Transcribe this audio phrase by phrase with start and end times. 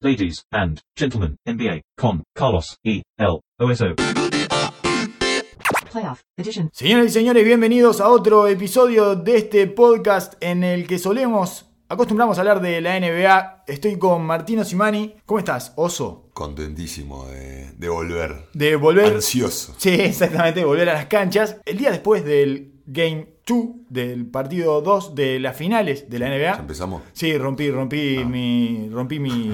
[0.00, 3.02] ladies and gentlemen, NBA, con Carlos E.
[3.18, 3.40] L.
[3.58, 3.96] OSO.
[5.90, 6.70] Playoff Edition.
[6.72, 12.38] Señoras y señores, bienvenidos a otro episodio de este podcast en el que solemos, acostumbramos
[12.38, 13.64] a hablar de la NBA.
[13.66, 15.16] Estoy con Martino Simani.
[15.26, 16.30] ¿Cómo estás, oso?
[16.32, 18.48] Contentísimo de, de volver.
[18.52, 19.14] De volver.
[19.14, 19.74] Ansioso.
[19.78, 21.56] Sí, exactamente, de volver a las canchas.
[21.64, 26.38] El día después del Game 2, del partido 2 de las finales de la NBA.
[26.40, 27.02] ¿Ya empezamos?
[27.12, 29.52] Sí, rompí, rompí mi, rompí mi,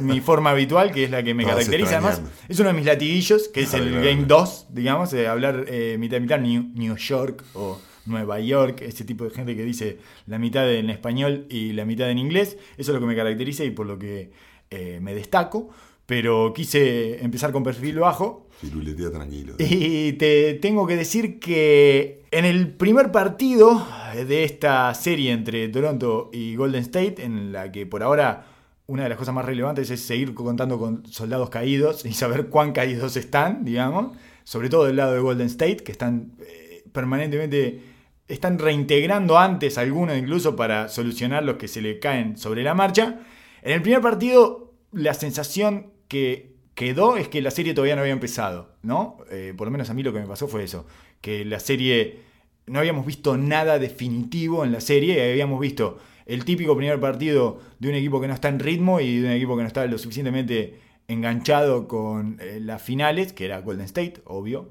[0.00, 1.98] mi forma habitual, que es la que me caracteriza.
[1.98, 4.02] Además, es uno de mis latiguillos, que es Ah, el.
[4.02, 9.04] Game 2, digamos, de hablar eh, mitad mitad, New, New York o Nueva York, ese
[9.04, 12.56] tipo de gente que dice la mitad en español y la mitad en inglés.
[12.76, 14.30] Eso es lo que me caracteriza y por lo que
[14.70, 15.70] eh, me destaco.
[16.06, 19.54] Pero quise empezar con perfil bajo Firuletea tranquilo.
[19.58, 26.30] y te tengo que decir que en el primer partido de esta serie entre Toronto
[26.32, 28.46] y Golden State, en la que por ahora
[28.86, 32.72] una de las cosas más relevantes es seguir contando con soldados caídos y saber cuán
[32.72, 37.82] caídos están, digamos, sobre todo del lado de Golden State, que están eh, permanentemente,
[38.28, 43.20] están reintegrando antes algunos incluso para solucionar los que se le caen sobre la marcha.
[43.62, 48.12] En el primer partido, la sensación que quedó es que la serie todavía no había
[48.12, 49.16] empezado, ¿no?
[49.30, 50.86] Eh, por lo menos a mí lo que me pasó fue eso,
[51.22, 52.20] que la serie
[52.66, 57.88] no habíamos visto nada definitivo en la serie, habíamos visto el típico primer partido de
[57.88, 59.96] un equipo que no está en ritmo y de un equipo que no está lo
[59.96, 64.68] suficientemente enganchado con eh, las finales, que era Golden State, obvio,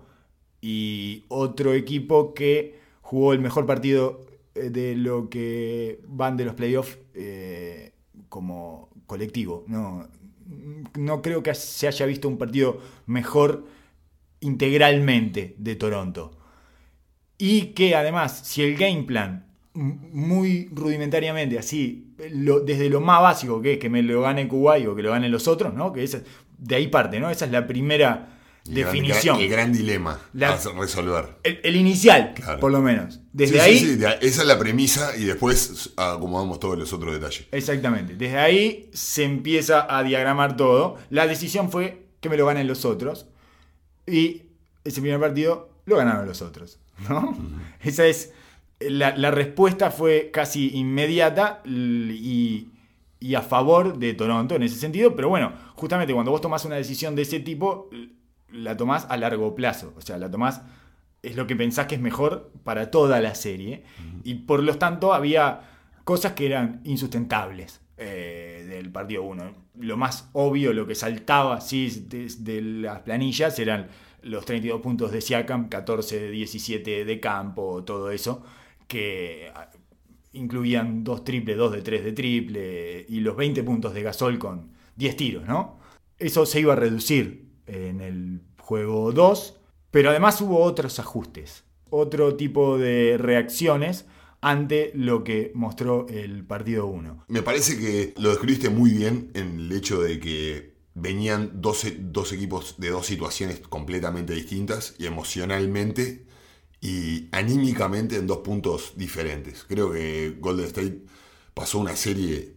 [0.61, 4.22] y otro equipo que jugó el mejor partido
[4.53, 7.00] eh, de lo que van de los playoffs
[8.30, 9.64] como colectivo.
[9.67, 10.08] No,
[10.97, 13.65] no creo que se haya visto un partido mejor
[14.39, 16.37] integralmente de Toronto.
[17.37, 23.61] Y que además, si el game plan, muy rudimentariamente, así, lo- desde lo más básico
[23.61, 25.91] que es que me lo gane Kuwait o que lo ganen los otros, ¿no?
[25.91, 26.21] Que esa-
[26.57, 27.30] de ahí parte, ¿no?
[27.30, 28.34] Esa es la primera
[28.67, 29.39] El gran- definición.
[29.39, 31.35] el gran dilema La- a resolver.
[31.44, 32.59] El, el inicial, Claro.
[32.59, 33.20] por lo menos.
[33.31, 37.45] Desde Sí, ahí, sí, esa es la premisa y después acomodamos todos los otros detalles.
[37.52, 38.15] exactamente.
[38.15, 40.98] Desde ahí se empieza a diagramar todo.
[41.09, 43.27] La decisión fue que me lo ganen los otros.
[44.08, 44.43] Y
[44.83, 46.80] ese primer partido lo ganaron los otros.
[47.09, 47.37] ¿no?
[47.82, 48.32] Esa es.
[48.80, 52.67] La, la respuesta fue casi inmediata y,
[53.20, 55.15] y a favor de Toronto en ese sentido.
[55.15, 57.89] Pero bueno, justamente cuando vos tomás una decisión de ese tipo,
[58.52, 59.94] la tomás a largo plazo.
[59.98, 60.61] O sea, la tomás.
[61.22, 63.83] Es lo que pensás que es mejor para toda la serie.
[64.23, 65.61] Y por lo tanto, había
[66.04, 69.56] cosas que eran insustentables eh, del partido 1.
[69.80, 73.88] Lo más obvio, lo que saltaba así de, de las planillas eran
[74.22, 78.44] los 32 puntos de Siakam, 14 de 17 de campo, todo eso,
[78.88, 79.70] que ah,
[80.33, 84.72] incluían dos triples, dos de tres de triple y los 20 puntos de Gasol con
[84.95, 85.80] 10 tiros, ¿no?
[86.17, 89.58] Eso se iba a reducir en el juego 2,
[89.92, 94.05] pero además hubo otros ajustes, otro tipo de reacciones
[94.42, 97.26] ante lo que mostró el partido 1.
[97.27, 101.98] Me parece que lo describiste muy bien en el hecho de que venían dos, e-
[101.99, 106.26] dos equipos de dos situaciones completamente distintas y emocionalmente
[106.82, 109.65] y anímicamente en dos puntos diferentes.
[109.67, 111.02] Creo que Golden State
[111.53, 112.55] pasó una serie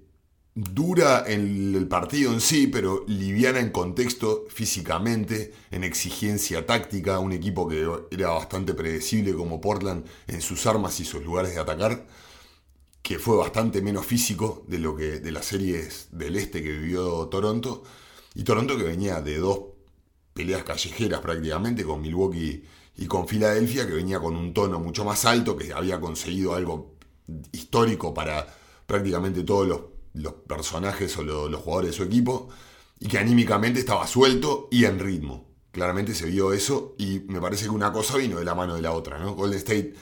[0.59, 7.33] dura en el partido en sí, pero liviana en contexto físicamente, en exigencia táctica, un
[7.33, 12.07] equipo que era bastante predecible como Portland en sus armas y sus lugares de atacar
[13.03, 17.29] que fue bastante menos físico de lo que de las series del este que vivió
[17.29, 17.85] Toronto.
[18.35, 19.61] Y Toronto que venía de dos
[20.35, 22.65] peleas callejeras prácticamente con Milwaukee
[22.97, 26.97] y con Filadelfia que venía con un tono mucho más alto que había conseguido algo
[27.53, 28.47] histórico para
[28.87, 29.81] prácticamente todos los,
[30.15, 32.49] los personajes o lo- los jugadores de su equipo
[33.01, 37.65] y que anímicamente estaba suelto y en ritmo claramente se vio eso y me parece
[37.65, 39.35] que una cosa vino de la mano de la otra ¿no?
[39.35, 39.95] Golden State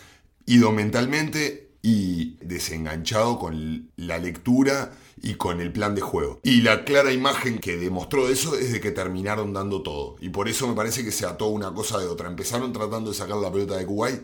[0.47, 6.41] ido mentalmente y desenganchado con la lectura y con el plan de juego.
[6.43, 10.17] Y la clara imagen que demostró eso es de que terminaron dando todo.
[10.21, 12.29] Y por eso me parece que se ató una cosa de otra.
[12.29, 14.21] Empezaron tratando de sacar la pelota de Kuwait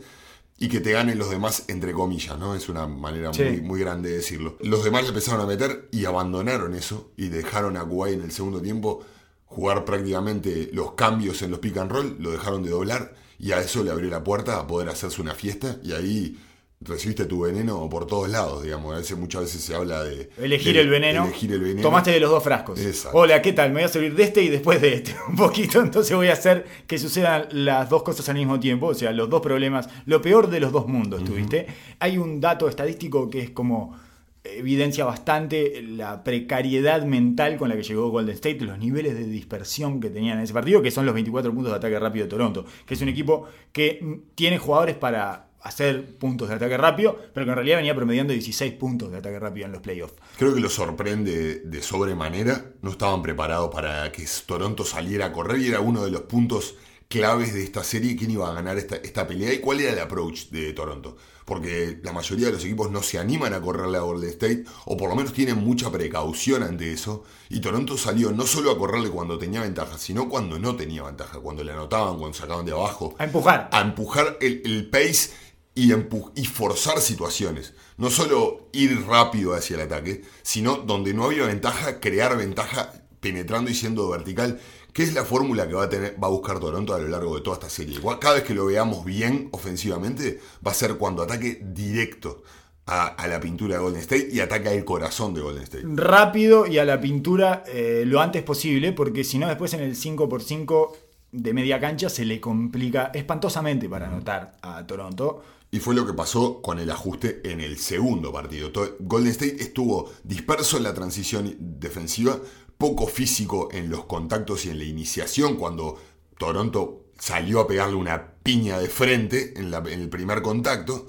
[0.58, 2.54] y que te ganen los demás entre comillas, ¿no?
[2.54, 3.42] Es una manera Sí.
[3.44, 4.56] muy, muy grande de decirlo.
[4.60, 8.32] Los demás le empezaron a meter y abandonaron eso y dejaron a Kuwait en el
[8.32, 9.04] segundo tiempo
[9.46, 13.60] jugar prácticamente los cambios en los pick and roll, lo dejaron de doblar y a
[13.60, 16.38] eso le abrió la puerta a poder hacerse una fiesta y ahí
[16.84, 18.94] recibiste tu veneno por todos lados, digamos.
[18.94, 20.30] A veces, muchas veces se habla de...
[20.38, 21.24] Elegir de- el veneno.
[21.24, 21.82] Elegir el veneno.
[21.82, 22.80] Tomaste de los dos frascos.
[22.80, 23.18] Exacto.
[23.18, 23.68] Hola, ¿qué tal?
[23.70, 25.14] Me voy a servir de este y después de este.
[25.28, 25.80] Un poquito.
[25.80, 28.86] Entonces voy a hacer que sucedan las dos cosas al mismo tiempo.
[28.88, 29.88] O sea, los dos problemas.
[30.06, 31.66] Lo peor de los dos mundos, ¿tuviste?
[31.98, 33.96] Hay un dato estadístico que es como
[34.44, 40.00] evidencia bastante la precariedad mental con la que llegó Golden State, los niveles de dispersión
[40.00, 42.64] que tenían en ese partido, que son los 24 puntos de ataque rápido de Toronto,
[42.84, 47.50] que es un equipo que tiene jugadores para hacer puntos de ataque rápido, pero que
[47.50, 50.14] en realidad venía promediando 16 puntos de ataque rápido en los playoffs.
[50.36, 52.72] Creo que lo sorprende de sobremanera.
[52.82, 56.74] No estaban preparados para que Toronto saliera a correr y era uno de los puntos
[57.08, 58.16] claves de esta serie.
[58.16, 61.16] ¿Quién iba a ganar esta, esta pelea y cuál era el approach de Toronto?
[61.44, 64.96] Porque la mayoría de los equipos no se animan a correrle a Golden State, o
[64.96, 67.24] por lo menos tienen mucha precaución ante eso.
[67.50, 71.40] Y Toronto salió no solo a correrle cuando tenía ventaja, sino cuando no tenía ventaja,
[71.40, 73.14] cuando le anotaban, cuando sacaban de abajo.
[73.18, 73.68] A empujar.
[73.72, 75.30] A empujar el, el pace
[75.74, 77.74] y, y, forzar situaciones.
[77.96, 83.70] No solo ir rápido hacia el ataque, sino donde no había ventaja, crear ventaja penetrando
[83.70, 84.60] y siendo vertical,
[84.92, 87.36] que es la fórmula que va a, tener, va a buscar Toronto a lo largo
[87.36, 87.98] de toda esta serie.
[88.20, 92.42] Cada vez que lo veamos bien ofensivamente, va a ser cuando ataque directo.
[92.84, 95.84] A, la pintura de Golden State y ataca el corazón de Golden State.
[95.86, 99.94] Rápido y a la pintura eh, lo antes posible, porque si no, después en el
[99.94, 100.90] 5x5
[101.30, 105.42] de media cancha se le complica espantosamente para anotar a Toronto.
[105.74, 108.70] Y fue lo que pasó con el ajuste en el segundo partido.
[109.00, 112.38] Golden State estuvo disperso en la transición defensiva,
[112.76, 115.98] poco físico en los contactos y en la iniciación cuando
[116.36, 121.06] Toronto salió a pegarle una piña de frente en, en el primer contacto.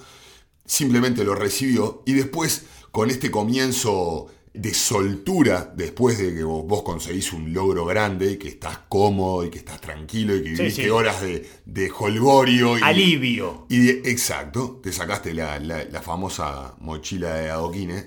[0.65, 7.33] Simplemente lo recibió y después con este comienzo de soltura después de que vos, conseguís
[7.33, 11.21] un logro grande y que estás cómodo y que estás tranquilo y que viviste horas
[11.21, 12.77] de, de holgorio.
[12.77, 13.65] Y, Alivio.
[13.69, 18.05] Y exacto, te sacaste la, famosa mochila de adoquines.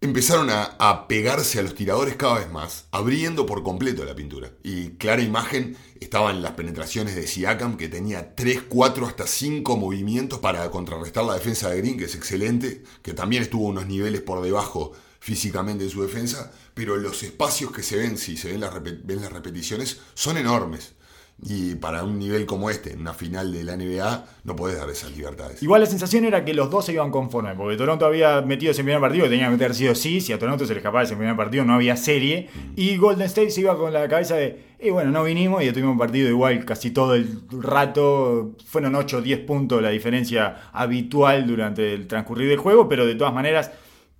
[0.00, 4.50] Empezaron a, pegarse a los tiradores cada vez más, abriendo por completo la pintura.
[4.62, 10.40] Y clara imagen estaban las penetraciones de Siakam, que tenía 3, 4, hasta 5 movimientos
[10.40, 14.42] para contrarrestar la defensa de Green, que es excelente, que también estuvo unos niveles por
[14.42, 14.92] debajo
[15.24, 19.22] físicamente en su defensa, pero los espacios que se ven, si se ven las, ven
[19.22, 20.96] las repeticiones, son enormes.
[21.42, 24.90] Y para un nivel como este, en una final de la NBA, no podés dar
[24.90, 25.62] esas libertades.
[25.62, 28.84] Igual la sensación era que los dos se iban conformes, porque Toronto había metido ese
[28.84, 31.04] primer partido, que tenía que meter sí o sí, si a Toronto se le escapaba
[31.04, 32.72] ese primer partido no había serie, mm.
[32.76, 35.92] y Golden State se iba con la cabeza de, y bueno, no vinimos y tuvimos
[35.92, 41.46] un partido igual casi todo el rato, fueron 8 o 10 puntos la diferencia habitual
[41.46, 43.70] durante el transcurrir del juego, pero de todas maneras,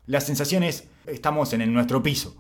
[0.06, 2.36] la sensación es estamos en nuestro piso.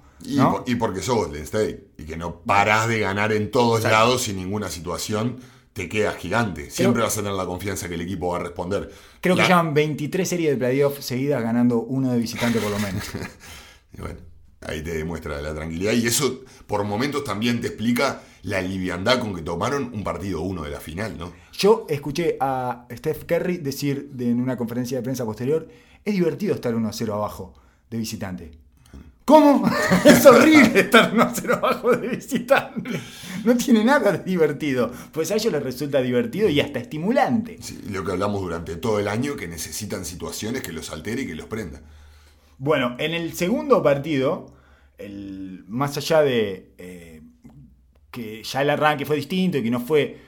[0.66, 4.36] Y, porque sos Golden State y que no parás de ganar en todos lados sin
[4.36, 5.38] ninguna situación,
[5.74, 6.70] te queda gigante.
[6.70, 8.90] Siempre vas a tener la confianza que el equipo va a responder.
[9.20, 13.04] Creo que llevan 23 series de playoffs seguidas ganando uno de visitante por lo menos.
[13.92, 14.20] y bueno,
[14.62, 15.92] ahí te demuestra la tranquilidad.
[15.92, 20.62] Y eso por momentos también te explica la liviandad con que tomaron un partido uno
[20.62, 21.32] de la final, ¿no?
[21.52, 25.68] Yo escuché a Steph Curry decir en una conferencia de prensa posterior,
[26.04, 27.54] es divertido estar 1-0 abajo
[27.90, 28.50] de visitante.
[29.24, 29.66] ¿Cómo?
[30.04, 33.00] es horrible estar 1-0 abajo de visitante.
[33.44, 34.92] No tiene nada de divertido.
[35.12, 37.56] Pues a ellos les resulta divertido y hasta estimulante.
[37.60, 41.26] Sí, lo que hablamos durante todo el año, que necesitan situaciones que los altere y
[41.26, 41.80] que los prenda.
[42.58, 44.54] Bueno, en el segundo partido,
[44.98, 47.22] el, más allá de eh,
[48.10, 50.18] que ya el arranque fue distinto y que no fue.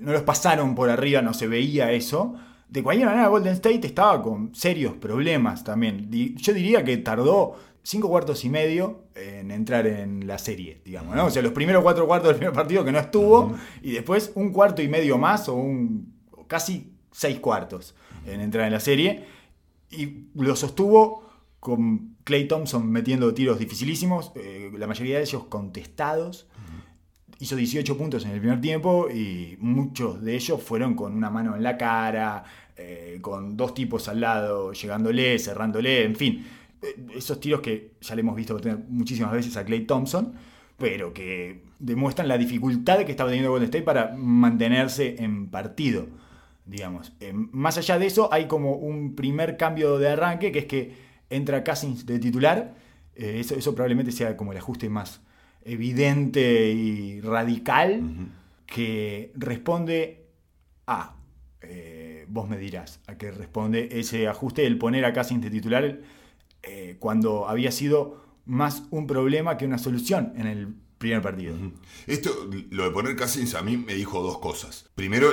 [0.00, 2.36] No los pasaron por arriba, no se veía eso
[2.74, 6.10] de cualquier manera Golden State estaba con serios problemas también.
[6.10, 7.54] Yo diría que tardó
[7.84, 11.26] cinco cuartos y medio en entrar en la serie, digamos, ¿no?
[11.26, 14.50] O sea, los primeros cuatro cuartos del primer partido que no estuvo, y después un
[14.50, 16.14] cuarto y medio más, o un
[16.48, 17.94] casi seis cuartos
[18.26, 19.24] en entrar en la serie.
[19.92, 26.48] Y lo sostuvo con Clay Thompson metiendo tiros dificilísimos, eh, la mayoría de ellos contestados
[27.38, 31.56] hizo 18 puntos en el primer tiempo y muchos de ellos fueron con una mano
[31.56, 32.44] en la cara,
[32.76, 36.46] eh, con dos tipos al lado, llegándole, cerrándole, en fin.
[36.82, 40.34] Eh, esos tiros que ya le hemos visto tener muchísimas veces a Clay Thompson,
[40.76, 46.06] pero que demuestran la dificultad que estaba teniendo Golden State para mantenerse en partido,
[46.66, 47.12] digamos.
[47.20, 50.92] Eh, más allá de eso, hay como un primer cambio de arranque, que es que
[51.30, 52.74] entra Cousins de titular.
[53.14, 55.20] eso, eso probablemente sea como el ajuste más
[55.64, 58.02] evidente y radical
[58.66, 60.26] que responde
[60.86, 61.16] a,
[61.62, 66.00] eh, vos me dirás, a que responde ese ajuste, el poner a Cassins de titular
[66.62, 71.56] eh, cuando había sido más un problema que una solución en el primer partido.
[72.06, 72.30] Esto,
[72.70, 74.90] lo de poner Cassins a mí me dijo dos cosas.
[74.94, 75.30] Primero,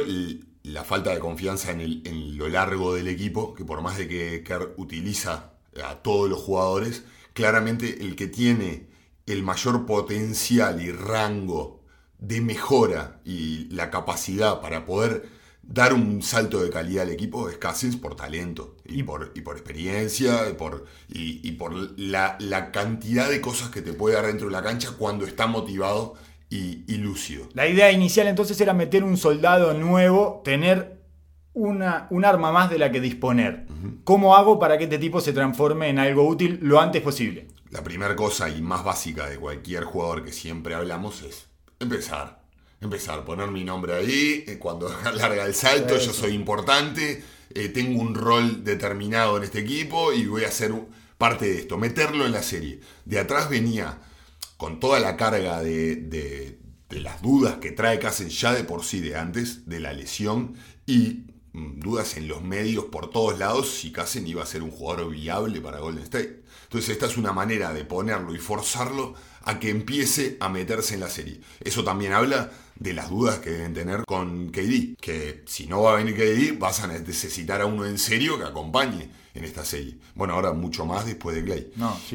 [0.64, 4.08] la falta de confianza en, el, en lo largo del equipo, que por más de
[4.08, 8.88] que Kerr utiliza a todos los jugadores, claramente el que tiene
[9.26, 11.82] el mayor potencial y rango
[12.20, 15.30] de mejora y la capacidad para poder
[15.64, 19.56] dar un salto de calidad al equipo es Cousins por talento y, por, y por
[19.56, 24.48] experiencia y por, y, por la, la, cantidad de cosas que te puede dar dentro
[24.48, 26.16] de la cancha cuando está motivado
[26.50, 27.48] y, y lúcido.
[27.54, 31.02] La idea inicial entonces era meter un soldado nuevo, tener
[31.54, 33.66] una, un arma más de la que disponer.
[34.04, 37.48] ¿Cómo hago para que este tipo se transforme en algo útil lo antes posible?
[37.70, 41.48] La primera cosa y más básica de cualquier jugador que siempre hablamos es
[41.80, 42.41] empezar
[42.82, 47.24] empezar, poner mi nombre ahí, eh, cuando larga el salto, yo soy importante,
[47.54, 50.74] eh, tengo un rol determinado en este equipo y voy a ser
[51.18, 52.80] parte de esto, meterlo en la serie.
[53.06, 54.00] De atrás venía
[54.58, 56.58] con toda la carga de, de,
[57.00, 61.28] las dudas que trae Casen ya de por sí de antes, de la lesión y
[61.54, 65.10] mm, dudas en los medios por todos lados si Casen iba a ser un jugador
[65.10, 66.41] viable para Golden State.
[66.72, 69.14] Entonces esta es una manera de ponerlo y forzarlo
[69.44, 71.42] a que empiece a meterse en la serie.
[71.60, 74.96] Eso también habla de las dudas que deben tener con KD.
[74.98, 78.46] Que si no va a venir KD, vas a necesitar a uno en serio que
[78.46, 79.98] acompañe en esta serie.
[80.16, 81.74] Bueno, ahora mucho más después de Clay.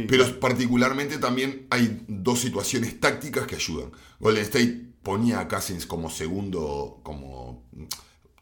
[0.08, 3.90] Pero particularmente también hay dos situaciones tácticas que ayudan.
[4.20, 7.62] Golden State ponía a Cousins como segundo, como,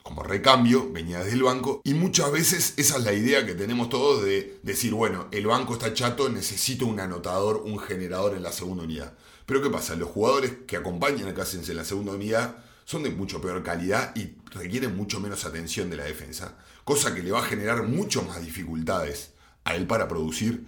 [0.04, 1.80] como recambio, venía desde el banco.
[1.82, 5.72] Y muchas veces esa es la idea que tenemos todos de decir, bueno, el banco
[5.72, 9.14] está chato, necesito un anotador, un generador en la segunda unidad.
[9.46, 9.96] Pero ¿qué pasa?
[9.96, 14.14] Los jugadores que acompañan a Cousins en la segunda unidad son de mucho peor calidad
[14.14, 18.20] y requieren mucho menos atención de la defensa, cosa que le va a generar mucho
[18.24, 19.30] más dificultades
[19.64, 20.66] a él para producir.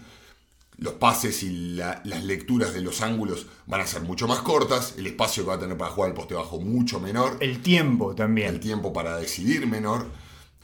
[0.78, 5.06] Los pases y las lecturas de los ángulos van a ser mucho más cortas, el
[5.06, 7.38] espacio que va a tener para jugar el poste bajo mucho menor.
[7.40, 8.48] El tiempo también.
[8.54, 10.06] El tiempo para decidir menor.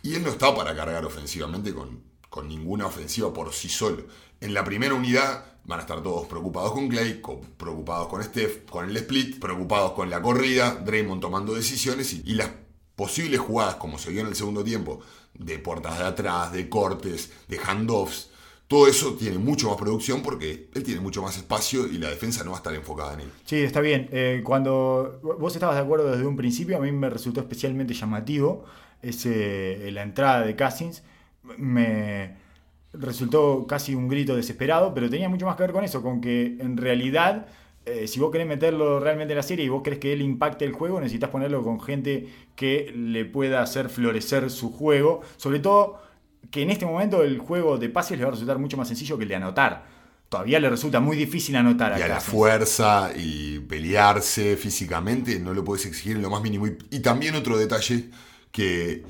[0.03, 4.05] Y él no está para cargar ofensivamente con, con ninguna ofensiva por sí solo.
[4.41, 7.23] En la primera unidad van a estar todos preocupados con Clay,
[7.57, 12.51] preocupados con Steph, con el split, preocupados con la corrida, Draymond tomando decisiones y, las
[12.97, 15.01] posibles jugadas, como se vio en el segundo tiempo,
[15.35, 18.31] de puertas de atrás, de cortes, de handoffs,
[18.73, 22.43] todo eso tiene mucho más producción porque él tiene mucho más espacio y la defensa
[22.43, 23.31] no va a estar enfocada en él.
[23.45, 24.09] Sí, está bien.
[24.13, 28.65] Eh, cuando vos estabas de acuerdo desde un principio, a mí me resultó especialmente llamativo
[29.03, 31.03] ese, la entrada de Cousins.
[31.59, 32.35] Me,
[32.95, 36.57] resultó casi un grito desesperado, pero tenía mucho más que ver con eso, con que
[36.59, 37.49] en realidad,
[37.85, 40.65] eh, si vos querés meterlo realmente en la serie y vos crees que él impacte
[40.65, 46.01] el juego, necesitas ponerlo con gente que le pueda hacer florecer su juego, sobre todo
[46.53, 49.17] que en este momento el juego de pases le va a resultar mucho más sencillo
[49.17, 49.85] que el de anotar.
[50.29, 51.99] Todavía le resulta muy difícil anotar.
[51.99, 56.67] Y a la fuerza y pelearse físicamente no lo puedes exigir en lo más mínimo.
[56.67, 58.11] y también otro detalle
[58.53, 59.03] que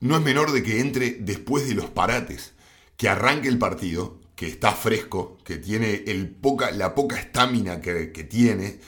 [0.00, 2.54] no es menor de que entre después de los parates
[2.96, 8.06] que arranque el partido, que está fresco, que tiene el poca, la poca estamina que,
[8.28, 8.78] tiene,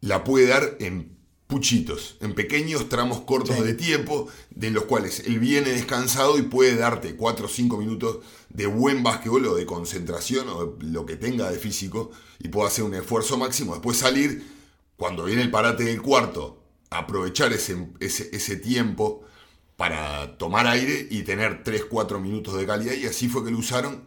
[0.00, 1.17] la puede dar en
[1.48, 6.76] puchitos, en pequeños tramos cortos de tiempo, de los cuales él viene descansado y puede
[6.76, 8.18] darte 4 o 5 minutos
[8.50, 12.84] de buen básquetbol o de concentración o lo que tenga de físico y puede hacer
[12.84, 14.46] un esfuerzo máximo, después salir,
[14.98, 19.22] cuando viene el parate del cuarto, aprovechar ese, ese, ese tiempo
[19.76, 22.94] para tomar aire y tener 3-4 minutos de calidad.
[22.94, 24.04] Y así fue que lo usaron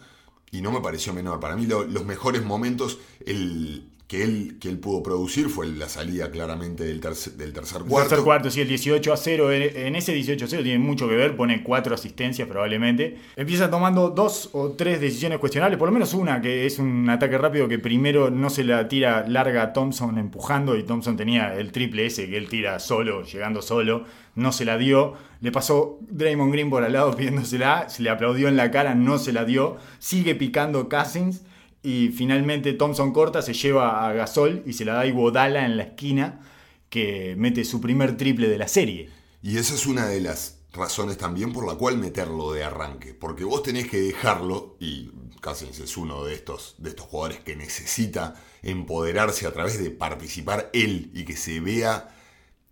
[0.51, 1.39] y no me pareció menor.
[1.39, 6.29] Para mí los mejores momentos, el, que él, que él pudo producir fue la salida
[6.31, 8.09] claramente del, tercer, del tercer cuarto.
[8.09, 9.51] Tercer cuarto, sí, el 18 a 0.
[9.53, 13.17] En ese 18 a 0 tiene mucho que ver, pone cuatro asistencias probablemente.
[13.37, 17.37] Empieza tomando dos o tres decisiones cuestionables, por lo menos una, que es un ataque
[17.37, 21.71] rápido que primero no se la tira larga a Thompson empujando y Thompson tenía el
[21.71, 24.03] triple S que él tira solo, llegando solo,
[24.35, 25.13] no se la dio.
[25.39, 29.17] Le pasó Draymond Green por al lado pidiéndosela, se le aplaudió en la cara, no
[29.17, 29.77] se la dio.
[29.99, 31.43] Sigue picando Cousins
[31.83, 35.77] y finalmente Thompson corta, se lleva a Gasol y se la da a Iguodala en
[35.77, 36.41] la esquina,
[36.89, 39.09] que mete su primer triple de la serie.
[39.41, 43.13] Y esa es una de las razones también por la cual meterlo de arranque.
[43.13, 45.11] Porque vos tenés que dejarlo, y
[45.41, 50.69] Cousins es uno de estos, de estos jugadores que necesita empoderarse a través de participar
[50.73, 52.15] él y que se vea.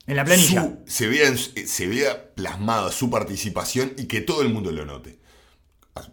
[0.06, 0.80] En la planilla.
[0.86, 5.19] se, vea, se vea plasmada su participación y que todo el mundo lo note.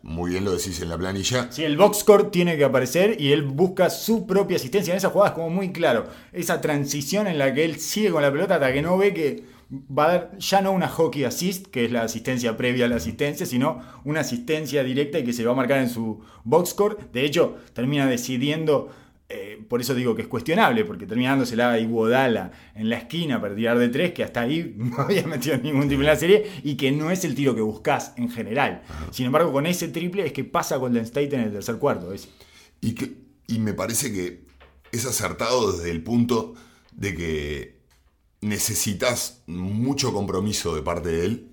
[0.02, 1.50] Muy bien lo decís en la planilla.
[1.50, 4.92] Sí, el box score tiene que aparecer y él busca su propia asistencia.
[4.92, 6.06] En esa jugada es como muy claro.
[6.32, 9.44] Esa transición en la que él sigue con la pelota hasta que no ve que
[9.70, 12.96] va a dar ya no una hockey assist, que es la asistencia previa a la
[12.96, 16.98] asistencia, sino una asistencia directa y que se va a marcar en su box score.
[17.12, 18.90] De hecho, termina decidiendo
[19.28, 23.56] eh, por eso digo que es cuestionable, porque terminándosela a Iguodala en la esquina para
[23.56, 26.76] tirar de tres, que hasta ahí no había metido ningún triple en la serie y
[26.76, 28.82] que no es el tiro que buscas en general.
[29.10, 32.14] Sin embargo, con ese triple es que pasa Golden State en el tercer cuarto.
[32.80, 33.16] Y, que,
[33.48, 34.44] y me parece que
[34.92, 36.54] es acertado desde el punto
[36.92, 37.76] de que
[38.40, 41.48] necesitas mucho compromiso de parte de él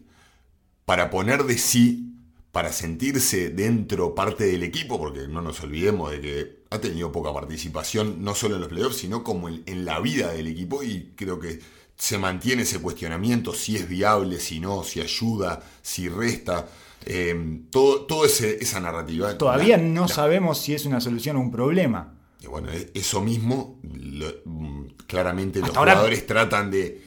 [0.86, 2.14] para poner de sí,
[2.52, 7.32] para sentirse dentro parte del equipo, porque no nos olvidemos de que ha tenido poca
[7.34, 11.14] participación, no solo en los playoffs, sino como en, en la vida del equipo, y
[11.16, 11.60] creo que
[11.96, 16.68] se mantiene ese cuestionamiento, si es viable, si no, si ayuda, si resta.
[17.06, 19.38] eh, todo, todo ese- esa narrativa.
[19.38, 22.14] Todavía La- no la- sabemos si es una solución o un problema.
[22.42, 27.03] y bueno, e- eso mismo, lo- mm, claramente los ahora- jugadores tratan de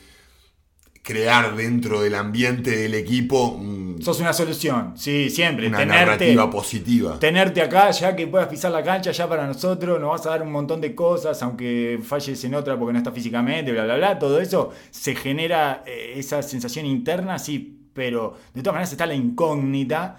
[1.06, 5.68] crear dentro del ambiente del equipo mm, Sos una solución, sí, siempre.
[5.68, 7.18] una tenerte, narrativa positiva.
[7.20, 10.42] tenerte acá, ya que puedas pisar la cancha, ya para nosotros nos vas a dar
[10.42, 14.18] un montón de cosas, aunque falles en otra porque no está físicamente, bla, bla, bla.
[14.18, 19.14] Todo eso se genera eh, esa sensación interna, sí, pero de todas maneras está la
[19.14, 20.16] incógnita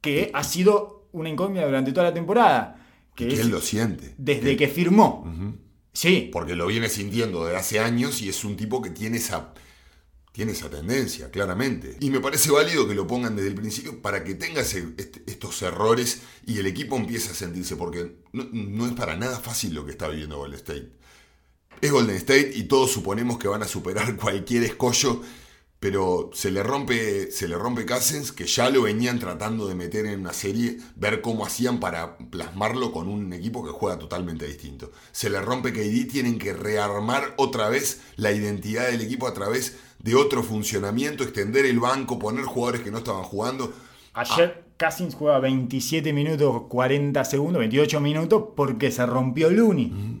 [0.00, 2.76] que ha sido una incógnita durante toda la temporada.
[3.14, 4.16] Que que es él lo siente.
[4.18, 5.24] desde que firmó.
[5.92, 9.54] Sí, Porque lo viene sintiendo desde hace años y es un tipo que tiene esa,
[10.34, 11.96] tiene esa tendencia, claramente.
[12.00, 15.62] Y me parece válido que lo pongan desde el principio para que tenga este- estos
[15.62, 19.84] errores y el equipo empiece a sentirse, porque no, no es para nada fácil lo
[19.84, 20.90] que está viviendo Golden State.
[21.80, 25.22] Es Golden State y todos suponemos que van a superar cualquier escollo,
[25.84, 30.06] pero se le rompe, se le rompe Cousins, que ya lo venían tratando de meter
[30.06, 34.92] en una serie, ver cómo hacían para plasmarlo con un equipo que juega totalmente distinto.
[35.12, 39.76] Se le rompe KD, tienen que rearmar otra vez la identidad del equipo a través
[39.98, 43.70] de otro funcionamiento, extender el banco, poner jugadores que no estaban jugando.
[44.14, 50.13] Ayer Cousins juega 27 minutos 40 segundos, 28 minutos, porque se rompió Looney.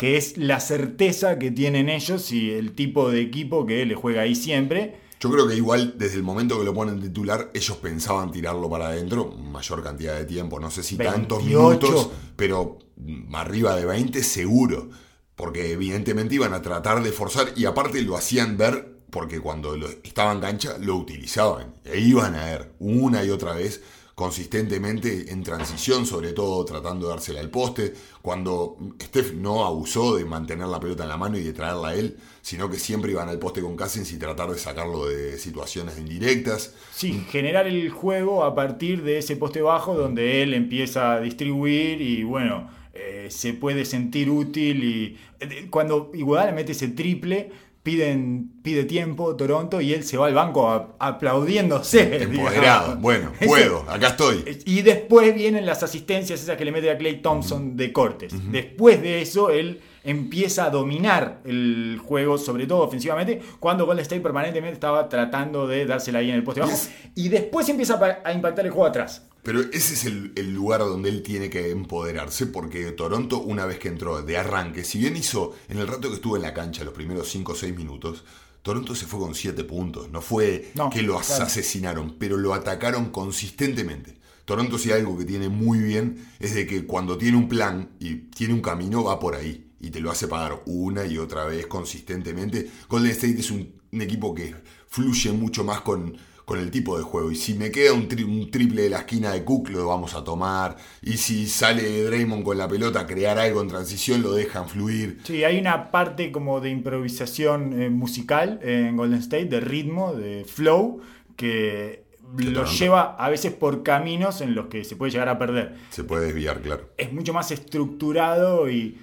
[0.00, 4.22] Que es la certeza que tienen ellos y el tipo de equipo que le juega
[4.22, 4.96] ahí siempre.
[5.20, 8.86] Yo creo que igual desde el momento que lo ponen titular, ellos pensaban tirarlo para
[8.86, 11.86] adentro, mayor cantidad de tiempo, no sé si tantos 28.
[11.86, 12.78] minutos, pero
[13.34, 14.88] arriba de 20 seguro,
[15.36, 19.90] porque evidentemente iban a tratar de forzar y aparte lo hacían ver porque cuando lo,
[20.02, 23.82] estaba en cancha lo utilizaban e iban a ver una y otra vez
[24.20, 30.26] consistentemente en transición, sobre todo tratando de dársela al poste, cuando Steph no abusó de
[30.26, 33.30] mantener la pelota en la mano y de traerla a él, sino que siempre iban
[33.30, 36.74] al poste con Cousins y tratar de sacarlo de situaciones indirectas.
[36.92, 42.02] Sí, generar el juego a partir de ese poste bajo donde él empieza a distribuir
[42.02, 47.52] y bueno, eh, se puede sentir útil y eh, cuando Iguodala mete ese triple,
[47.90, 52.22] piden, pide tiempo Toronto y él se va al banco a- aplaudiéndose.
[52.22, 54.44] Empoderado, bueno, puedo, acá estoy.
[54.64, 58.32] Y después vienen las asistencias esas que le mete a Clay Thompson de cortes.
[58.52, 64.20] Después de eso, él empieza a dominar el juego, sobre todo ofensivamente, cuando Golden State
[64.22, 66.72] permanentemente estaba tratando de dársela ahí en el poste bajo.
[66.72, 66.90] Yes.
[67.16, 69.26] Y después empieza a impactar el juego atrás.
[69.42, 73.78] Pero ese es el, el lugar donde él tiene que empoderarse, porque Toronto, una vez
[73.78, 76.84] que entró de arranque, si bien hizo en el rato que estuvo en la cancha
[76.84, 78.24] los primeros 5 o 6 minutos,
[78.62, 80.10] Toronto se fue con 7 puntos.
[80.10, 81.44] No fue No, que lo claro.
[81.44, 84.18] asesinaron, pero lo atacaron consistentemente.
[84.44, 87.90] Toronto, si hay algo que tiene muy bien, es de que cuando tiene un plan
[88.00, 89.66] y tiene un camino, va por ahí.
[89.80, 92.70] Y te lo hace pagar una y otra vez consistentemente.
[92.88, 94.54] Golden State es un, un equipo que
[94.88, 96.16] fluye mucho más con,
[96.50, 97.30] con el tipo de juego.
[97.30, 100.14] Y si me queda un, tri- un triple de la esquina de Cook, lo vamos
[100.14, 100.76] a tomar.
[101.00, 105.20] Y si sale Draymond con la pelota a crear algo en transición, lo dejan fluir.
[105.22, 110.44] Sí, hay una parte como de improvisación eh, musical en Golden State, de ritmo, de
[110.44, 111.00] flow,
[111.36, 112.02] que
[112.36, 115.76] lo lleva a veces por caminos en los que se puede llegar a perder.
[115.90, 116.90] Se puede desviar, claro.
[116.98, 118.98] es mucho más estructurado y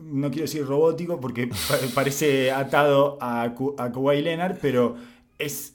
[0.00, 4.96] no quiero decir robótico porque pa- parece atado a, Ku- a Kawhi Leonard, pero
[5.38, 5.74] es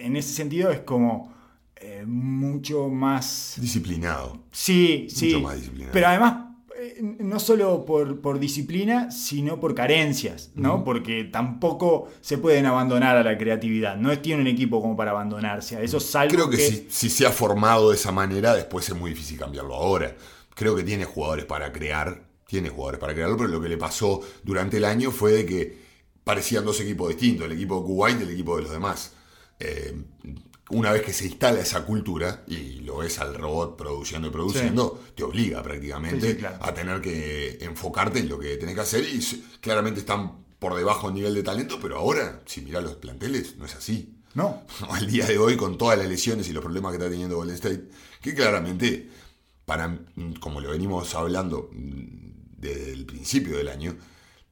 [0.00, 1.34] en ese sentido es como
[1.76, 4.38] eh, mucho más Disciplinado.
[4.50, 5.92] sí, sí, Mucho más disciplinado.
[5.92, 6.46] pero además
[6.78, 10.84] eh, no solo por, por disciplina, sino por carencias, ¿no?
[10.84, 13.96] Porque tampoco se pueden abandonar a la creatividad.
[13.96, 17.26] No tiene un equipo como para abandonarse a eso, salvo Creo que, Si, si se
[17.26, 20.14] ha formado de esa manera, después es muy difícil cambiarlo ahora.
[20.54, 24.20] Creo que tiene jugadores para crear, tiene jugadores para crearlo, pero lo que le pasó
[24.42, 25.78] durante el año fue de que
[26.24, 29.12] parecían dos equipos distintos, el equipo de Kuwait y el equipo de los demás.
[29.58, 29.94] Eh,
[30.70, 35.00] una vez que se instala esa cultura y lo ves al robot produciendo y produciendo,
[35.14, 36.58] te obliga prácticamente Sí, sí, claro.
[36.60, 39.20] a tener que enfocarte en lo que tenés que hacer y
[39.60, 43.66] claramente están por debajo en nivel de talento, pero ahora, si mirás los planteles, no
[43.66, 44.62] es así no.
[44.90, 47.56] al día de hoy con todas las lesiones y los problemas que está teniendo Golden
[47.56, 47.88] State,
[48.20, 49.08] que claramente,
[49.64, 49.98] para,
[50.40, 53.96] como lo venimos hablando mm, desde el principio del año,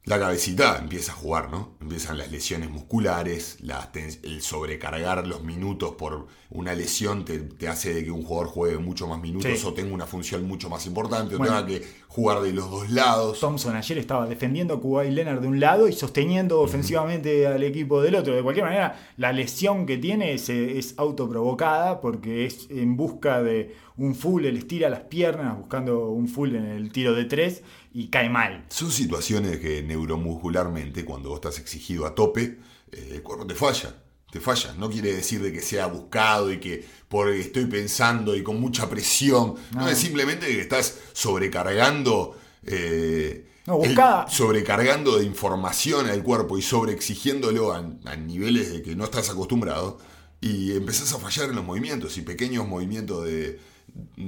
[0.07, 1.77] la cabecita empieza a jugar, ¿no?
[1.81, 3.91] Empiezan las lesiones musculares, la
[4.23, 8.79] el sobrecargar los minutos por una lesión te, te hace de que un jugador juegue
[8.79, 9.67] mucho más minutos Sí.
[9.67, 11.55] o tenga una función mucho más importante o Bueno.
[11.55, 13.41] tenga que jugar de los dos lados.
[13.41, 18.01] Thompson ayer estaba defendiendo a Kuwait Leonard de un lado y sosteniendo ofensivamente al equipo
[18.01, 18.37] del otro.
[18.37, 23.75] De cualquier manera, la lesión que tiene es, es autoprovocada porque es en busca de
[23.97, 28.07] un full, él estira las piernas buscando un full en el tiro de tres y
[28.11, 28.65] cae mal.
[28.69, 32.59] Son situaciones que neuromuscularmente, cuando vos estás exigido a tope,
[32.93, 33.93] eh, el cuerpo te falla.
[34.35, 34.75] Te falla.
[34.77, 38.91] No quiere decir de que sea buscado y que porque estoy pensando y con mucha
[38.91, 39.55] presión.
[39.73, 39.89] No, No.
[39.89, 42.37] es simplemente que estás sobrecargando.
[42.67, 44.29] eh, No, el- buscada.
[44.29, 49.99] sobrecargando de información al cuerpo y sobreexigiéndolo a, a niveles de que no estás acostumbrado.
[50.41, 53.61] Y empezás a fallar en los movimientos y pequeños movimientos de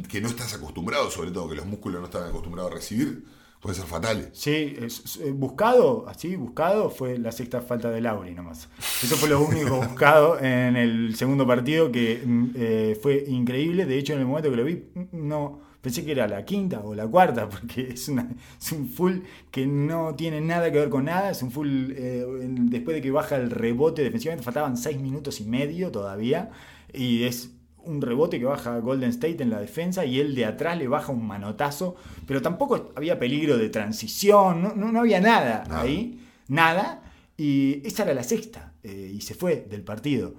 [0.09, 3.25] que no estás acostumbrado, sobre todo que los músculos no están acostumbrados a recibir,
[3.67, 4.29] pueden ser fatales.
[4.33, 8.69] Sí, eh, buscado, así, buscado fue la sexta falta de Lauri nomás.
[9.03, 13.85] Eso fue lo único buscado en el segundo partido que mm, eh, fue increíble.
[13.85, 16.81] De hecho, en el momento que lo vi, mm, no pensé que era la quinta
[16.85, 18.29] o la cuarta, porque es, una,
[18.61, 19.19] es un full
[19.51, 21.31] que no tiene nada que ver con nada.
[21.31, 22.25] Es un full, eh,
[22.71, 26.51] después de que baja el rebote defensivamente, faltaban seis minutos y medio todavía.
[26.93, 27.51] Y es
[27.87, 31.13] un rebote que baja Golden State en la defensa y él de atrás le baja
[31.13, 31.97] un manotazo,
[32.27, 35.81] pero tampoco había peligro de transición, no, no- no había nada, Nada.
[35.83, 37.03] ahí, nada,
[37.37, 40.35] y esa era la sexta, eh, y se fue del partido.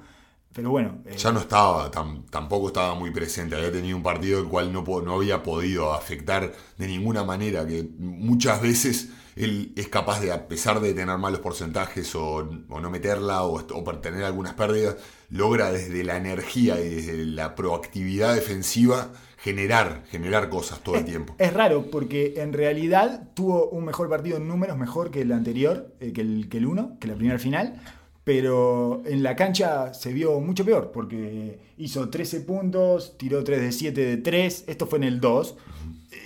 [0.53, 3.55] Pero bueno, eh, Ya no estaba, tam- tampoco estaba muy presente.
[3.55, 7.67] Había tenido un partido el cual no, no había podido afectar de ninguna manera.
[7.67, 12.79] Que muchas veces él es capaz de, a pesar de tener malos porcentajes o, o
[12.81, 14.95] no meterla o, o tener algunas pérdidas,
[15.29, 21.35] logra desde la energía y desde la proactividad defensiva generar, generar cosas todo el tiempo.
[21.37, 25.93] Es raro porque en realidad tuvo un mejor partido en números, mejor que el anterior,
[25.99, 27.79] eh, que el que el uno, que la primera final,
[28.23, 33.71] pero en la cancha se vio mucho peor porque hizo 13 puntos, tiró 3 de
[33.71, 35.55] 7 de 3, esto fue en el 2.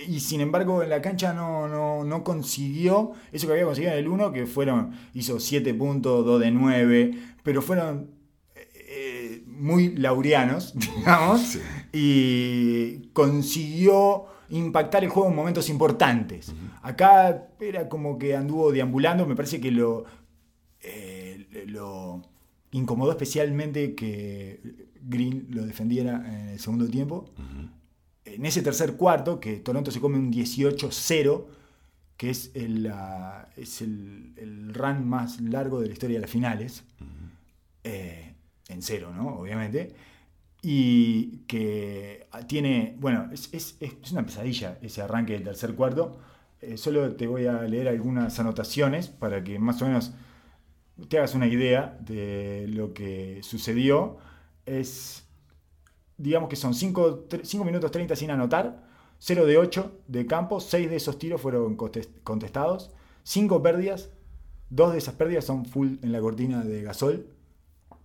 [0.08, 3.98] Y sin embargo en la cancha no, no, no consiguió eso que había conseguido en
[4.00, 8.21] el 1, que fueron, hizo 7 puntos, 2 de 9, pero fueron
[9.62, 11.60] muy laureanos, digamos, Sí.
[11.92, 16.52] y consiguió impactar el juego en momentos importantes.
[16.82, 20.04] Acá era como que anduvo deambulando, me parece que lo,
[20.80, 22.22] eh, lo
[22.72, 24.60] incomodó especialmente que
[25.02, 27.30] Green lo defendiera en el segundo tiempo.
[28.24, 31.46] En ese tercer cuarto, que Toronto se come un 18-0,
[32.16, 36.30] que es, el, ah, es el, el run más largo de la historia de las
[36.30, 36.84] finales,
[37.84, 38.31] eh,
[38.68, 39.38] en cero, ¿no?
[39.38, 39.94] Obviamente.
[40.62, 46.18] Y que tiene, bueno, es, es- es una pesadilla ese arranque del tercer cuarto.
[46.60, 50.12] Eh, solo te voy a leer algunas anotaciones para que más o menos
[51.08, 54.18] te hagas una idea de lo que sucedió.
[54.66, 55.24] Es,
[56.16, 57.26] digamos que son 5
[57.64, 58.84] minutos 30 sin anotar,
[59.18, 62.92] 0 de 8 de campo, 6 de esos tiros fueron contes- contestados,
[63.24, 64.10] 5 pérdidas,
[64.70, 67.26] 2 de esas pérdidas son full en la cortina de Gasol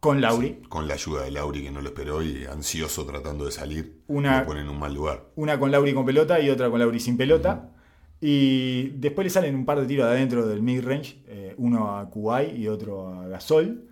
[0.08, 0.62] con Lauri.
[0.70, 4.41] Con la ayuda de Lauri que no lo esperó y ansioso tratando de salir, Una-
[4.41, 5.26] lo pone en un mal lugar.
[5.36, 7.72] Una con Lauri con pelota y otra con Lauri sin pelota.
[8.20, 12.10] Y después le salen un par de tiros de adentro del mid-range, eh, uno a
[12.10, 13.84] Kuwait y otro a Gasol.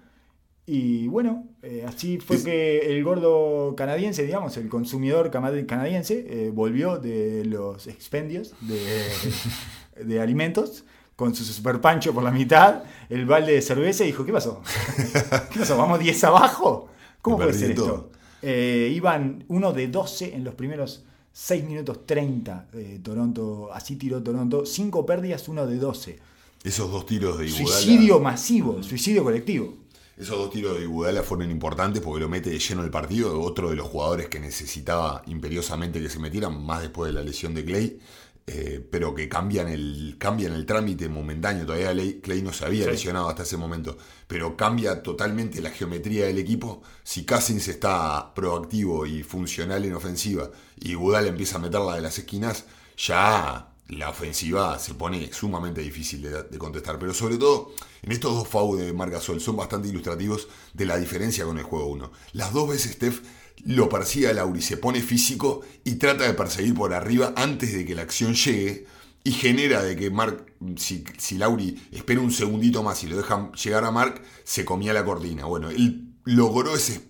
[0.67, 6.49] Y bueno, eh, así fue Es- que el gordo canadiense, digamos, el consumidor canadiense, eh,
[6.51, 8.79] volvió de los expendios de,
[10.03, 14.25] de alimentos con su super pancho por la mitad, el balde de cerveza y dijo,
[14.25, 14.61] ¿qué pasó?
[15.51, 15.77] ¿Qué pasó?
[15.77, 16.89] ¿Vamos 10 abajo?
[17.21, 17.85] ¿Cómo puede ser todo.
[17.85, 18.11] esto?
[18.41, 24.21] Eh, iban uno de 12 en los primeros 6 minutos 30 de Toronto, así tiró
[24.21, 26.19] Toronto, 5 pérdidas, uno de 12.
[26.63, 27.77] Esos dos tiros de Iguodala.
[27.77, 29.73] Suicidio masivo, suicidio colectivo.
[30.17, 33.39] Esos dos tiros de Iguodala fueron importantes porque lo mete de lleno el partido.
[33.41, 37.53] Otro de los jugadores que necesitaba imperiosamente que se metieran, más después de la lesión
[37.53, 37.99] de Clay,
[38.47, 41.65] eh, pero que cambian el, cambian el trámite momentáneo.
[41.65, 42.91] Todavía Clay, no se había Sí.
[42.91, 46.81] lesionado hasta ese momento, pero cambia totalmente la geometría del equipo.
[47.03, 52.17] Si Cousins está proactivo y funcional en ofensiva y Iguodala empieza a meterla de las
[52.19, 52.65] esquinas,
[52.97, 56.97] ya la ofensiva se pone sumamente difícil de, de contestar.
[56.99, 60.97] Pero sobre todo, en estos dos FAU de Marc Gasol son bastante ilustrativos de la
[60.97, 62.11] diferencia con el juego 1.
[62.33, 63.21] Las dos veces Steph
[63.63, 67.85] lo persigue a Lauri, se pone físico y trata de perseguir por arriba antes de
[67.85, 68.85] que la acción llegue
[69.23, 73.51] y genera de que Mark, si, si Lauri espera un segundito más y lo deja
[73.53, 75.45] llegar a Mark, se comía la cortina.
[75.45, 77.01] Bueno, él logró ese,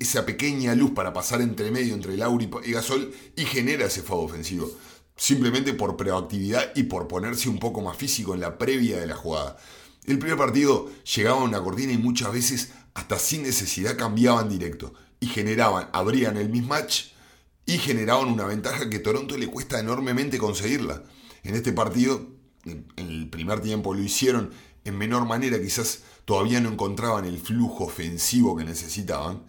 [0.00, 4.24] esa pequeña luz para pasar entre medio entre Lauri y Gasol y genera ese fuego
[4.24, 4.70] ofensivo.
[5.14, 9.14] simplemente por proactividad y por ponerse un poco más físico en la previa de la
[9.14, 9.56] jugada.
[10.04, 14.94] El primer partido llegaba a una cortina y muchas veces hasta sin necesidad cambiaban directo
[15.22, 17.12] y generaban, abrían el mismatch
[17.64, 21.04] y generaban una ventaja que Toronto le cuesta enormemente conseguirla.
[21.44, 22.26] En este partido,
[22.64, 24.50] en el primer tiempo lo hicieron
[24.84, 29.44] en menor manera, quizás todavía no encontraban el flujo ofensivo que necesitaban,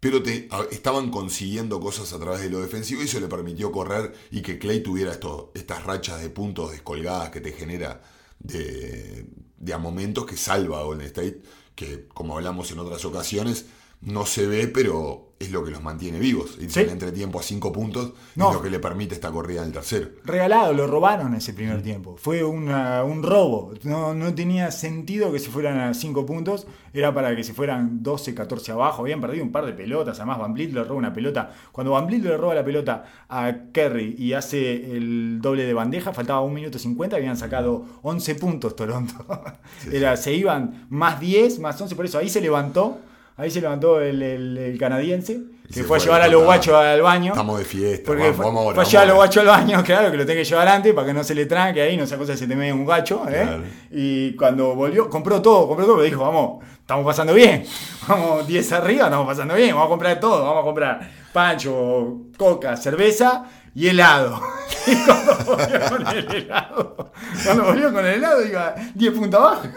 [0.00, 4.12] pero te, estaban consiguiendo cosas a través de lo defensivo y eso le permitió correr
[4.32, 5.16] y que Clay tuviera
[5.54, 8.02] estas rachas de puntos descolgadas que te genera
[8.40, 9.24] de,
[9.56, 11.42] de a momentos que salva a Golden State,
[11.76, 13.66] que como hablamos en otras ocasiones,
[14.02, 16.56] no se ve, pero es lo que los mantiene vivos.
[16.60, 18.50] Y el entretiempo a cinco puntos no.
[18.50, 20.08] es lo que le permite esta corrida en el tercero.
[20.24, 22.16] Regalado, lo robaron ese primer tiempo.
[22.16, 23.74] Fue un robo.
[23.82, 26.66] No, no, tenía sentido que se fueran a cinco puntos.
[26.94, 29.02] Era para que se fueran 12, 14 abajo.
[29.02, 30.18] Habían perdido un par de pelotas.
[30.18, 31.52] Además, Van Vliet le roba una pelota.
[31.72, 36.12] Cuando Van Vliet le roba la pelota a Kerry y hace el doble de bandeja,
[36.12, 37.16] faltaba un minuto 50.
[37.16, 39.14] Habían sacado 11 puntos Toronto.
[39.92, 41.96] Era, Se iban más 10, más 11.
[41.96, 43.00] Por eso ahí se levantó
[43.36, 45.40] Ahí se levantó el, canadiense,
[45.72, 47.32] que fue a llevar a los guachos al baño.
[47.32, 50.26] Estamos de fiesta, porque fue, a llevar a los guachos al baño, claro, que lo
[50.26, 52.38] tenga que llevar adelante para que no se le tranque ahí, no sea cosa que
[52.38, 53.24] se te mete un gacho.
[53.28, 53.62] ¿eh?
[53.90, 57.64] Y cuando volvió, compró todo, compró todo, pero dijo, vamos, estamos pasando bien.
[58.08, 62.76] Vamos 10 arriba, estamos pasando bien, vamos a comprar todo, vamos a comprar pancho, coca,
[62.76, 64.40] cerveza y helado.
[64.84, 67.12] Y cuando volvió con el helado,
[67.44, 69.68] cuando volvió con el helado, iba 10 puntos abajo.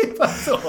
[0.00, 0.60] ¿Qué pasó?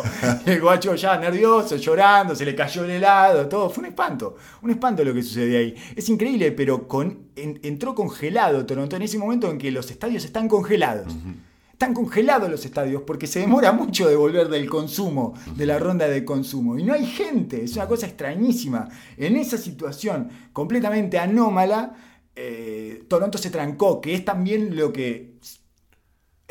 [0.45, 3.69] El guacho ya nervioso, llorando, se le cayó el helado, todo.
[3.69, 4.35] Fue un espanto.
[4.61, 5.75] Un espanto lo que sucedió ahí.
[5.95, 10.47] Es increíble, pero con, entró congelado Toronto en ese momento en que los estadios están
[10.47, 11.13] congelados.
[11.71, 16.07] Están congelados los estadios porque se demora mucho de volver del consumo, de la ronda
[16.07, 16.77] de consumo.
[16.77, 18.87] Y no hay gente, es una cosa extrañísima.
[19.17, 21.95] En esa situación completamente anómala,
[22.35, 25.37] eh, Toronto se trancó, que es también lo que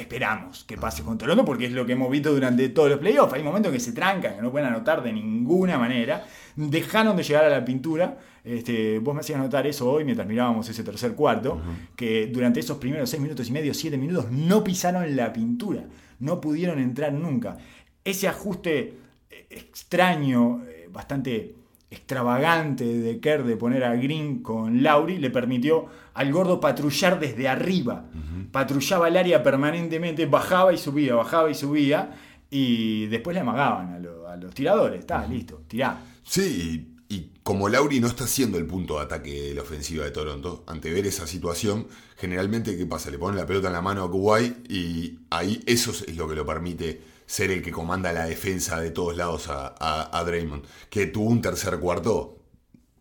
[0.01, 3.35] esperamos que pase con Toronto porque es lo que hemos visto durante todos los playoffs.
[3.35, 6.25] Hay momentos que se trancan, que no pueden anotar de ninguna manera.
[6.57, 8.19] Dejaron de llegar a la pintura.
[8.43, 11.61] Este, vos me hacías notar eso hoy mientras mirábamos ese tercer cuarto,
[11.95, 15.85] que durante esos primeros seis minutos y medio, siete minutos, no pisaron la pintura.
[16.19, 17.57] No pudieron entrar nunca.
[18.05, 18.95] Ese ajuste
[19.31, 21.55] eh, extraño, eh, bastante
[21.91, 27.49] extravagante de Kerr de poner a Green con Lauri le permitió al gordo patrullar desde
[27.49, 28.05] arriba.
[28.53, 32.17] Patrullaba el área permanentemente, bajaba y subía, bajaba y subía,
[32.51, 35.01] y después le amagaban a, los tiradores.
[35.01, 36.01] Está, listo, tirá.
[36.23, 40.11] Sí, y, como Lauri no está siendo el punto de ataque de la ofensiva de
[40.13, 43.11] Toronto, ante ver esa situación, generalmente, ¿qué pasa?
[43.11, 46.37] Le ponen la pelota en la mano a Kuwait y ahí eso es lo que
[46.37, 51.31] lo permite ser el que comanda la defensa de todos lados a, Draymond, que tuvo
[51.31, 52.39] un tercer cuarto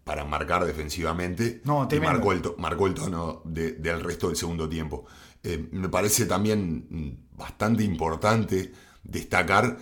[0.04, 5.06] para marcar defensivamente no, y marcó el, marcó el tono del resto del segundo tiempo.
[5.42, 8.72] Eh, me parece también mm, bastante importante
[9.04, 9.80] destacar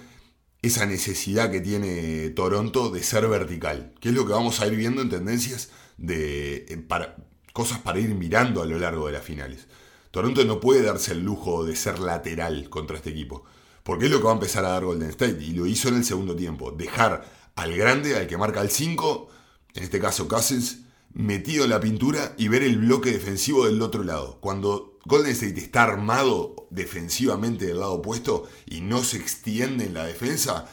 [0.61, 4.77] esa necesidad que tiene Toronto de ser vertical, que es lo que vamos a ir
[4.77, 7.17] viendo en tendencias de eh, para,
[7.51, 9.67] cosas para ir mirando a lo largo de las finales.
[10.11, 13.43] Toronto no puede darse el lujo de ser lateral contra este equipo.
[13.87, 15.41] Porque es lo que va a empezar a dar Golden State.
[15.41, 16.71] Y lo hizo en el segundo tiempo.
[16.71, 17.23] Dejar
[17.55, 19.29] al grande, al que marca el 5,
[19.75, 20.79] en este caso Cousins,
[21.13, 24.39] metido en la pintura y ver el bloque defensivo del otro lado.
[24.41, 30.03] Cuando Golden State está armado defensivamente del lado opuesto y no se extiende en la
[30.03, 30.69] defensa,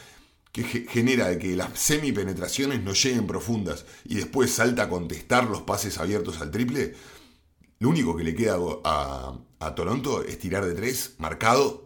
[0.50, 5.98] que genera que las semi-penetraciones no lleguen profundas y después salta a contestar los pases
[5.98, 6.96] abiertos al triple,
[7.78, 11.83] lo único que le queda a, a Toronto es tirar de tres, marcado,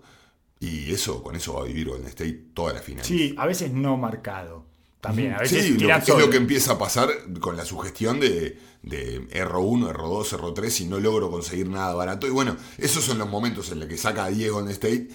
[0.61, 3.05] y eso, con eso va a vivir Golden State toda la final.
[3.05, 4.67] Sí, a veces no marcado.
[5.01, 8.59] También, a veces sí, lo, es lo que empieza a pasar con la sugestión de,
[8.83, 12.27] de R1, R2, R3 y no logro conseguir nada barato.
[12.27, 15.09] Y bueno, esos son los momentos en los que saca a Diego Golden State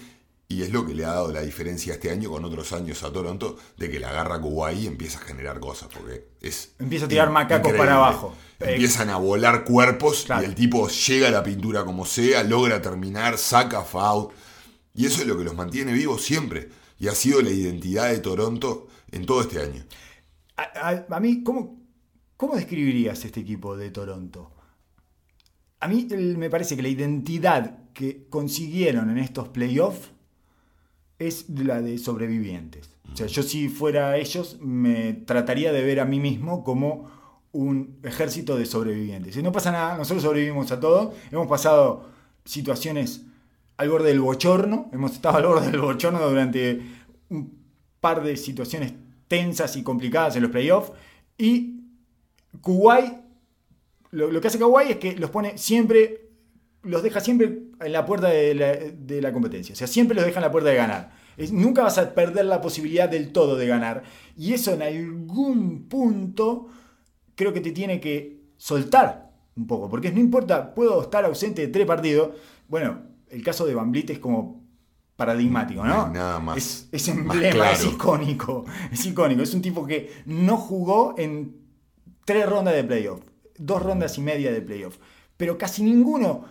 [0.48, 3.12] y es lo que le ha dado la diferencia este año con otros años a
[3.12, 6.72] Toronto, de que la agarra Kuwait y empieza a generar cosas, porque es...
[6.78, 8.34] Empieza a tirar macacos para abajo.
[8.60, 13.36] Empiezan a volar cuerpos y el tipo llega a la pintura como sea, logra terminar,
[13.36, 14.28] saca foul
[14.94, 16.68] y eso es lo que los mantiene vivos siempre.
[16.98, 19.82] Y ha sido la identidad de Toronto en todo este año.
[20.56, 21.80] A, mí, ¿cómo,
[22.36, 24.52] ¿cómo describirías este equipo de Toronto?
[25.80, 26.06] A mí
[26.38, 30.10] me parece que la identidad que consiguieron en estos playoffs
[31.18, 32.90] es la de sobrevivientes.
[33.12, 37.10] O sea, yo si fuera ellos, me trataría de ver a mí mismo como
[37.52, 39.36] un ejército de sobrevivientes.
[39.36, 42.08] Y no pasa nada, nosotros sobrevivimos a todo, hemos pasado
[42.44, 43.22] situaciones
[43.76, 46.80] al borde del bochorno, hemos estado al borde del bochorno durante
[47.28, 47.58] un
[48.00, 48.94] par de situaciones
[49.28, 50.92] tensas y complicadas en los playoffs.
[51.36, 51.80] Y
[52.60, 53.14] Kuwait,
[54.10, 56.24] lo, que hace Kuwait es que los pone siempre
[56.84, 59.72] los deja siempre en la puerta de la, competencia.
[59.72, 61.12] O sea, siempre los deja en la puerta de ganar.
[61.50, 64.02] Nunca vas a perder la posibilidad del todo de ganar.
[64.36, 66.68] Y eso en algún punto
[67.34, 69.88] creo que te tiene que soltar un poco.
[69.88, 72.36] Porque no importa, puedo estar ausente de tres partidos.
[72.68, 74.64] Bueno, el caso de Van es como
[75.16, 76.06] paradigmático, ¿no?
[76.08, 78.64] No nada más- es, emblema, es icónico.
[78.92, 79.42] Es icónico.
[79.42, 81.56] Es un tipo que no jugó en
[82.24, 83.20] tres rondas de playoff,
[83.58, 84.98] dos rondas y media de playoff.
[85.36, 86.44] Pero casi ninguno,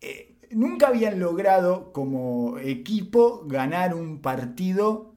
[0.00, 5.14] eh, nunca habían logrado como equipo ganar un partido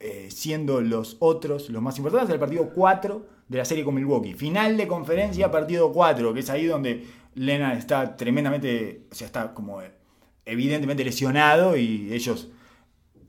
[0.00, 2.30] eh, siendo los otros los más importantes.
[2.30, 4.34] El partido 4 de la serie con Milwaukee.
[4.34, 9.54] Final de conferencia, partido 4, que es ahí donde Lena está tremendamente, o sea, está
[9.54, 9.92] como eh,
[10.44, 12.50] evidentemente lesionado y ellos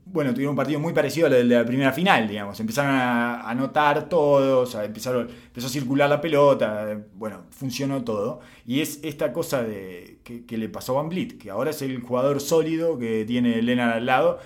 [0.08, 2.58] bueno, tuvieron un partido muy parecido al de la primera final, digamos.
[2.60, 8.38] Empezaron a anotar todos, a empezaron, empezó a circular la pelota, eh, bueno, funcionó todo.
[8.64, 12.00] Y es esta cosa de que, le pasó a Van Vliet, que ahora es el
[12.00, 14.38] jugador sólido que tiene Lennart al lado.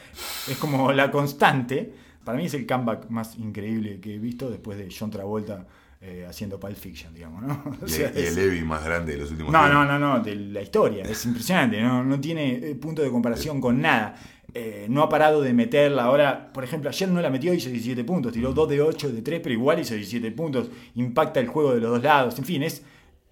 [0.48, 1.92] Es como la constante.
[2.24, 5.66] Para mí es el comeback más increíble que he visto después de John Travolta
[6.02, 7.62] eh, haciendo Pulp Fiction, digamos, ¿no?
[7.82, 9.98] O Y, sea, y es- el Evi más grande de los últimos no, no, no,
[9.98, 11.04] no, de la historia.
[11.04, 14.14] Es impresionante, no, no tiene eh, punto de comparación con nada.
[14.52, 16.04] Eh, no ha parado de meterla.
[16.04, 18.32] Ahora, por ejemplo, ayer no la metió, hizo 17 puntos.
[18.32, 20.70] Tiró 2 de 8 de 3, pero igual hizo 17 puntos.
[20.96, 22.36] Impacta el juego de los dos lados.
[22.38, 22.82] En fin, es.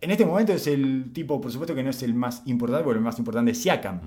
[0.00, 2.98] En este momento es el tipo, por supuesto que no es el más importante, porque
[2.98, 4.00] el más importante es Siakam.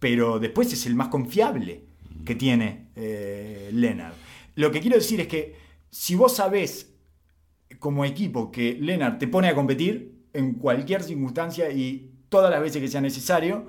[0.00, 1.84] Pero después es el más confiable
[2.24, 4.14] que tiene eh, Leonard.
[4.56, 5.54] Lo que quiero decir es que
[5.90, 6.92] si vos sabés
[7.78, 12.80] como equipo que Leonard te pone a competir en cualquier circunstancia y todas las veces
[12.82, 13.68] que sea necesario,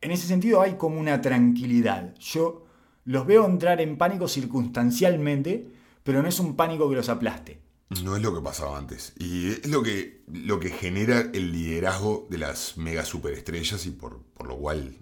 [0.00, 2.14] en ese sentido hay como una tranquilidad.
[2.18, 2.66] Yo
[3.04, 5.68] los veo entrar en pánico circunstancialmente,
[6.02, 7.60] pero no es un pánico que los aplaste.
[8.02, 9.12] No es lo que pasaba antes.
[9.18, 14.22] Y es lo que, lo que genera el liderazgo de las mega superestrellas y por,
[14.34, 14.96] por lo cual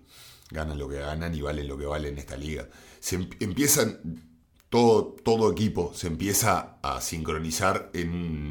[0.50, 2.68] ganan lo que ganan y valen lo que valen en esta liga.
[3.00, 3.98] Se em- empiezan,
[4.72, 8.10] todo, equipo se empieza a sincronizar en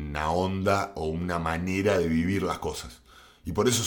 [0.10, 3.02] una onda o una manera de vivir las cosas.
[3.46, 3.84] Y por eso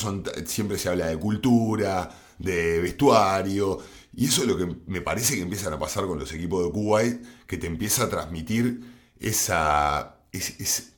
[0.46, 3.78] siempre se habla de cultura, de vestuario.
[4.16, 6.72] Y eso es lo que me parece que empiezan a pasar con los equipos de
[6.72, 8.82] Kuwait, que te empieza a transmitir
[9.20, 10.16] esa...
[10.32, 10.92] es- es-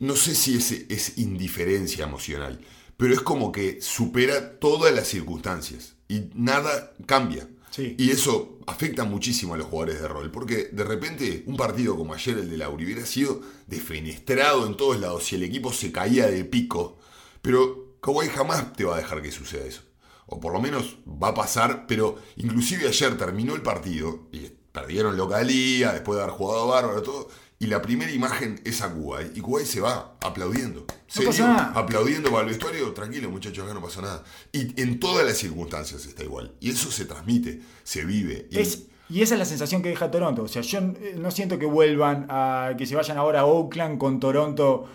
[0.00, 0.56] no sé si
[0.88, 2.60] es indiferencia emocional,
[2.96, 7.48] pero es como que supera todas las circunstancias y nada cambia.
[7.78, 12.12] Y eso afecta muchísimo a los jugadores de rol, porque de repente un partido como
[12.12, 16.26] ayer, el de Lauri, hubiera sido defenestrado en todos lados si el equipo se caía
[16.26, 16.98] de pico.
[17.40, 19.82] Pero Kawhi jamás te va a dejar que suceda eso.
[20.26, 25.16] O por lo menos va a pasar, pero inclusive ayer terminó el partido y perdieron
[25.16, 27.28] localía, después de haber jugado bárbaro, todo.
[27.62, 29.36] Y la primera imagen es a Kuwait.
[29.36, 30.84] Y Kuwait se va aplaudiendo.
[31.24, 31.72] Pasa nada.
[31.76, 34.24] Aplaudiendo para el vestuario, tranquilo muchachos, acá no pasa nada.
[34.50, 36.56] Y en todas las circunstancias está igual.
[36.58, 38.48] Y eso se transmite, se vive.
[38.50, 40.42] Y Es, y esa es la sensación que deja Toronto.
[40.42, 43.96] O sea, yo eh, no siento que vuelvan a que se vayan ahora a Oakland
[43.96, 44.88] con Toronto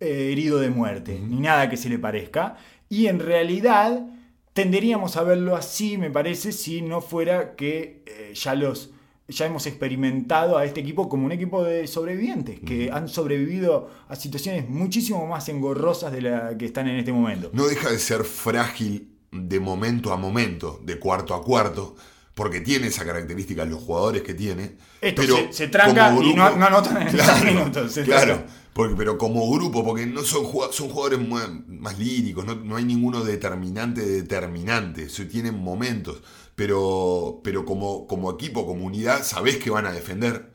[0.00, 2.56] eh, herido de muerte, ni nada que se le parezca.
[2.88, 4.04] Y en realidad
[4.52, 8.90] tenderíamos a verlo así, me parece, si no fuera que eh, ya los
[9.30, 14.16] ya hemos experimentado a este equipo como un equipo de sobrevivientes que han sobrevivido a
[14.16, 17.50] situaciones muchísimo más engorrosas de la que están en este momento.
[17.52, 21.94] no deja de ser frágil de momento a momento, de cuarto a cuarto,
[22.34, 24.76] porque tiene esa característica los jugadores que tiene.
[25.00, 27.98] Esto pero se, se tranca como y no, grupo- no anotan en Claro, minutos.
[28.04, 31.20] claro, porque, pero como grupo, porque no son, son jugadores
[31.68, 36.22] más líricos, no, no hay ninguno determinante determinante, se tienen momentos,
[36.60, 40.52] pero, pero como, como equipo, como unidad, sabés que van a defender,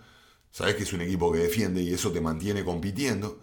[0.51, 3.39] sabés que es un equipo que defiende y eso te mantiene compitiendo.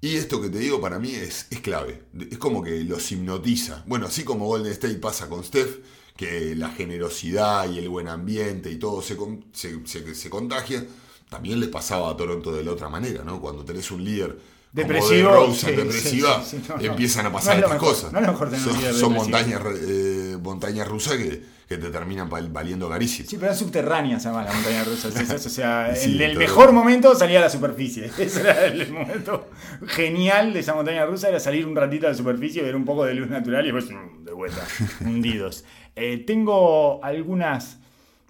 [0.00, 3.84] Y esto que te digo para mí es, es clave, es como que los hipnotiza.
[3.86, 5.78] Bueno, así como Golden State pasa con Steph,
[6.16, 9.16] que la generosidad y el buen ambiente y todo se,
[9.52, 10.84] se, se- se contagia,
[11.30, 13.40] también les pasaba a Toronto de la otra manera, ¿no?
[13.40, 14.38] Cuando tenés un líder
[14.72, 16.82] Depresivo, como sí, depresiva, sí, sí, sí, no, no.
[16.86, 18.12] empiezan a No pasar es estas mejor, cosas.
[18.12, 22.30] no es lo mejor tener un son montañas, eh, montañas rusas que, que te terminan
[22.30, 23.28] val- valiendo carísimo.
[23.28, 25.08] Sí, pero eran subterráneas además la montaña rusa.
[25.08, 26.38] O sea, Sí, en el todo.
[26.40, 28.04] mejor momento salía a la superficie.
[28.18, 29.48] Ese era el momento
[29.88, 33.04] genial de esa montaña rusa, era salir un ratito a la superficie, ver un poco
[33.04, 34.64] de luz natural y después mm, de vuelta,
[35.00, 35.64] hundidos.
[35.96, 37.78] Eh, tengo algunas,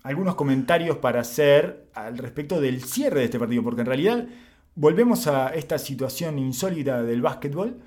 [0.02, 4.26] algunos comentarios para hacer al respecto del cierre de este partido, porque en realidad
[4.76, 7.80] volvemos a esta situación insólita del básquetbol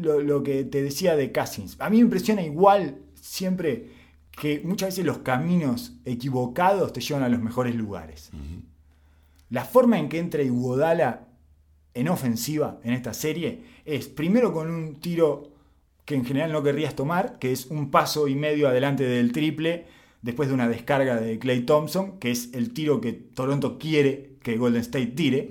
[0.00, 1.76] lo, lo que te decía de Cousins.
[1.78, 4.01] A mí me impresiona igual siempre
[4.38, 8.30] que muchas veces los caminos equivocados te llevan a los mejores lugares.
[9.50, 11.28] La forma en que entra Iguodala
[11.94, 15.52] en ofensiva en esta serie es primero con un tiro
[16.04, 19.86] que en general no querrías tomar, que es un paso y medio adelante del triple
[20.22, 24.56] después de una descarga de Clay Thompson, que es el tiro que Toronto quiere que
[24.56, 25.50] Golden State tire.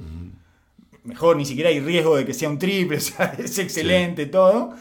[1.04, 4.74] Mejor, ni siquiera hay riesgo de que sea un triple, o sea, es excelente todo.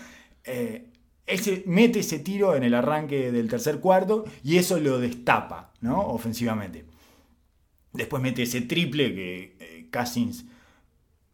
[0.44, 0.86] Eh,
[1.30, 6.00] ese, mete ese tiro en el arranque del tercer cuarto y eso lo destapa, ¿no?
[6.00, 6.84] Ofensivamente.
[7.92, 10.44] Después mete ese triple que eh, Cousins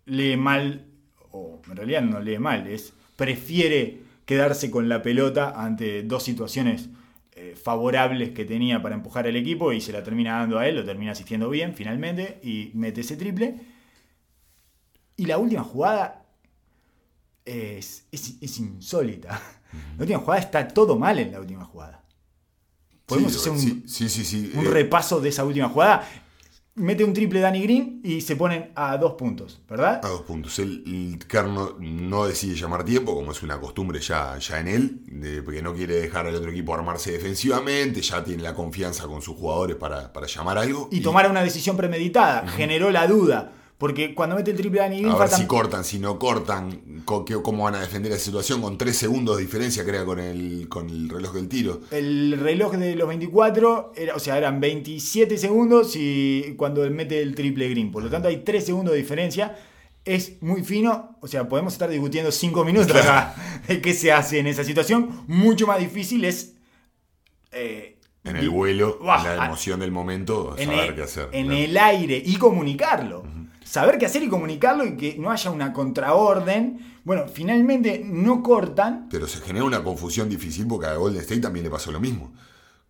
[0.07, 0.87] lee mal,
[1.33, 6.89] o en realidad no lee mal, es prefiere quedarse con la pelota ante dos situaciones
[7.33, 10.77] eh, favorables que tenía para empujar al equipo y se la termina dando a él,
[10.77, 13.57] lo termina asistiendo bien finalmente y mete ese triple.
[15.17, 16.27] Y la última jugada
[17.45, 19.41] es, es, es insólita.
[19.97, 22.03] La última jugada está todo mal en la última jugada.
[23.07, 24.53] Podemos Sí, hacer un, sí, sí, sí, sí.
[24.55, 26.09] un Eh, repaso de esa última jugada.
[26.75, 30.05] Mete un triple Danny Green y se ponen a dos puntos, ¿verdad?
[30.05, 30.59] A dos puntos.
[30.59, 35.01] El, el Kerr no, decide llamar tiempo, como es una costumbre ya, ya en él,
[35.07, 39.23] de- porque no quiere dejar al otro equipo armarse defensivamente, ya tiene la confianza con
[39.23, 40.89] sus jugadores para, para llamar algo.
[40.93, 42.47] Y tomar una decisión premeditada.
[42.49, 43.53] Generó la duda.
[43.79, 47.65] Porque cuando mete el triple Danny Green, A ver si cortan, si no cortan, cómo
[47.65, 51.11] van a defender la situación con tres segundos de diferencia, crea con el, con el
[51.11, 51.83] reloj del tiro.
[51.91, 57.21] el reloj de los 24, era, o sea, eran 27 segundos y cuando él mete
[57.21, 57.93] el triple Green.
[57.93, 59.57] Por lo tanto, hay 3 segundos de diferencia.
[60.07, 63.35] Es muy fino, o sea, podemos estar discutiendo 5 minutos acá
[63.69, 65.25] de qué se hace en esa situación.
[65.27, 66.55] Mucho más difícil es.
[67.53, 71.29] eh, En el vuelo, la emoción del momento, en, saber el, qué hacer.
[71.33, 71.61] en Claro.
[71.63, 73.36] el aire y comunicarlo.
[73.67, 76.79] Saber qué hacer y comunicarlo y que no haya una contraorden.
[77.05, 79.09] Bueno, finalmente no cortan.
[79.11, 82.33] Pero se genera una confusión difícil porque a Golden State también le pasó lo mismo.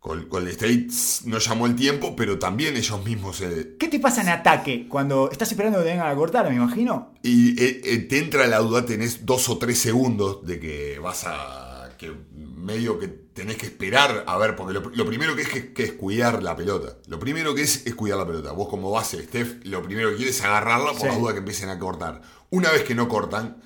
[0.03, 0.87] Gol- Golden State
[1.25, 5.31] no llamó el tiempo, pero también ellos mismos se, ¿Qué te pasa en ataque cuando
[5.33, 7.15] estás esperando que te vengan a cortar, me imagino?
[7.23, 11.25] Y eh, eh, te entra la duda, tenés dos o tres segundos de que vas
[11.27, 11.89] a.
[11.99, 15.73] que medio que tenés que esperar a ver, porque lo, lo primero que es, que,
[15.73, 16.97] que es cuidar la pelota.
[17.07, 18.51] Lo primero que es es cuidar la pelota.
[18.51, 21.07] Vos, como base, Steph, lo primero que quieres es agarrarla por Sí.
[21.07, 22.23] la duda que empiecen a cortar.
[22.51, 23.63] Una vez que no cortan,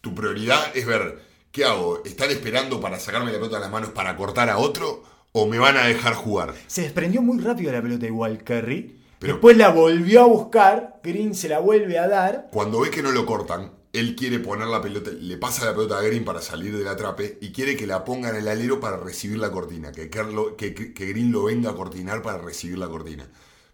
[0.00, 1.20] tu prioridad es ver,
[1.52, 2.02] ¿qué hago?
[2.04, 5.02] ¿Están esperando para sacarme la pelota de las manos para cortar a otro?
[5.32, 6.54] ¿O me van a dejar jugar?
[6.66, 8.96] Se desprendió muy rápido la pelota igual Curry.
[9.18, 11.00] Pero- Después la volvió a buscar.
[11.04, 12.48] Green se la vuelve a dar.
[12.50, 15.98] Cuando ve que no lo cortan, él quiere poner la pelota, le pasa la pelota
[15.98, 18.96] a Green para salir del atrape y quiere que la ponga en el alero para
[18.96, 22.88] recibir la cortina, que, Kerr lo- que, Green lo venga a cortinar para recibir la
[22.88, 23.28] cortina.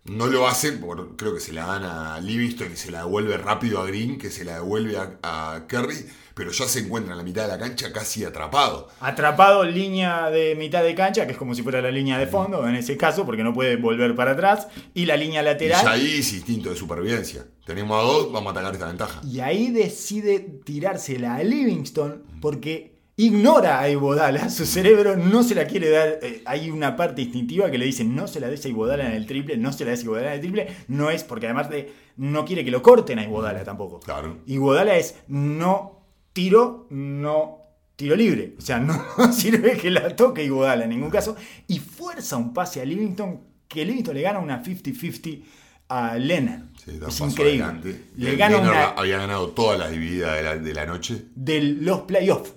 [0.04, 3.36] No lo hacen, porque creo que se la dan a Livingston y se la devuelve
[3.38, 7.18] rápido a Green, que se la devuelve a, a Curry, pero ya se encuentra en
[7.18, 8.88] la mitad de la cancha casi atrapado.
[9.00, 12.28] Atrapado en línea de mitad de cancha, que es como si fuera la línea de
[12.28, 14.68] fondo en ese caso, porque no puede volver para atrás.
[14.94, 15.84] Y la línea Y lateral.
[15.84, 17.44] ya ahí es instinto de supervivencia.
[17.66, 19.20] Tenemos a dos, vamos a atacar esta ventaja.
[19.26, 24.50] Y ahí decide tirársela a Livingston porque ignora a Ibodala.
[24.50, 26.20] Su cerebro no se la quiere dar.
[26.22, 29.14] eh, hay una parte instintiva que le dice no se la des a Ibodala en
[29.14, 30.68] el triple, no se la des a Ibodala en el triple.
[30.86, 33.98] No es porque además de, no quiere que lo corten a Ibodala tampoco.
[33.98, 34.38] Claro.
[34.46, 37.62] Iguodala es no tiro, no
[37.96, 38.54] tiro libre.
[38.58, 41.34] O sea, no sirve que la toque Iguodala en ningún caso.
[41.66, 45.42] Y fuerza un pase a Livingston que Livingston le gana una 50-50
[45.88, 46.75] a Leonard.
[46.86, 47.64] Sí, da un es increíble.
[47.64, 48.02] adelante.
[48.16, 51.26] Le gana una había ganado todas las divididas de la, de la noche.
[51.34, 52.52] de los playoffs.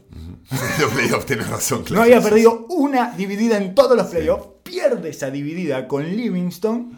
[0.80, 1.80] Los playoffs, tenés razón.
[1.80, 2.02] No claro.
[2.04, 4.48] había perdido una dividida en todos los playoffs.
[4.64, 6.98] Pierde esa dividida con Livingston.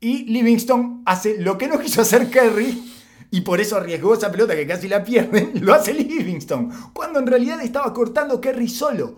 [0.00, 2.82] Y Livingston hace lo que no quiso hacer Kerry.
[3.30, 5.52] Y por eso arriesgó esa pelota que casi la pierden.
[5.64, 6.70] Lo hace Livingston.
[6.94, 9.16] Cuando en realidad estaba cortando Kerry solo.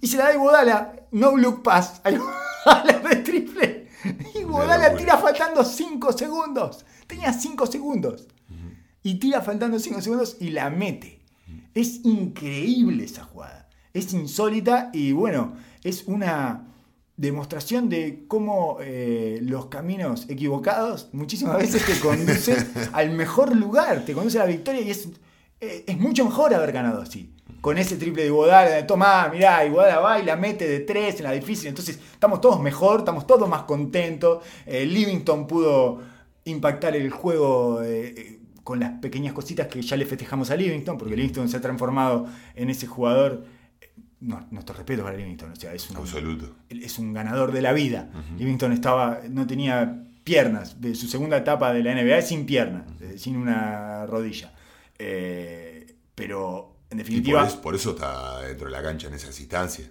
[0.00, 1.06] Y se la da Iguodala.
[1.12, 2.00] No look pass.
[2.04, 3.81] A Iguodala de triple.
[4.34, 4.98] Iguodala locura.
[4.98, 6.84] tira faltando 5 segundos.
[7.06, 8.28] Tenía 5 segundos.
[9.02, 11.20] Y tira faltando 5 segundos y la mete.
[11.74, 13.68] Es increíble esa jugada.
[13.92, 16.68] Es insólita y bueno, es una
[17.16, 22.56] demostración de cómo eh, los caminos equivocados muchísimas veces te conducen
[22.92, 25.08] al mejor lugar, te conducen a la victoria y es,
[25.60, 27.31] eh, es mucho mejor haber ganado así.
[27.60, 31.18] Con ese triple de Iguodala, de toma, mirá, Iguodala va y la mete de tres
[31.18, 31.68] en la difícil.
[31.68, 34.44] Entonces estamos todos mejor, estamos todos más contentos.
[34.66, 36.00] Eh, Livingstone pudo
[36.44, 40.98] impactar el juego eh, eh, con las pequeñas cositas que ya le festejamos a Livingston,
[40.98, 43.44] porque Livingston se ha transformado en ese jugador.
[44.20, 46.54] No, nuestro respeto para Livingston, o sea, es un, Absoluto.
[46.68, 48.08] es un ganador de la vida.
[48.38, 52.84] Livingston estaba, no tenía piernas, de su segunda etapa de la NBA es sin piernas,
[53.16, 54.52] sin una rodilla.
[54.98, 59.14] Eh, pero en Y por definitiva, eso, por eso está dentro de la cancha en
[59.14, 59.88] esas instancias.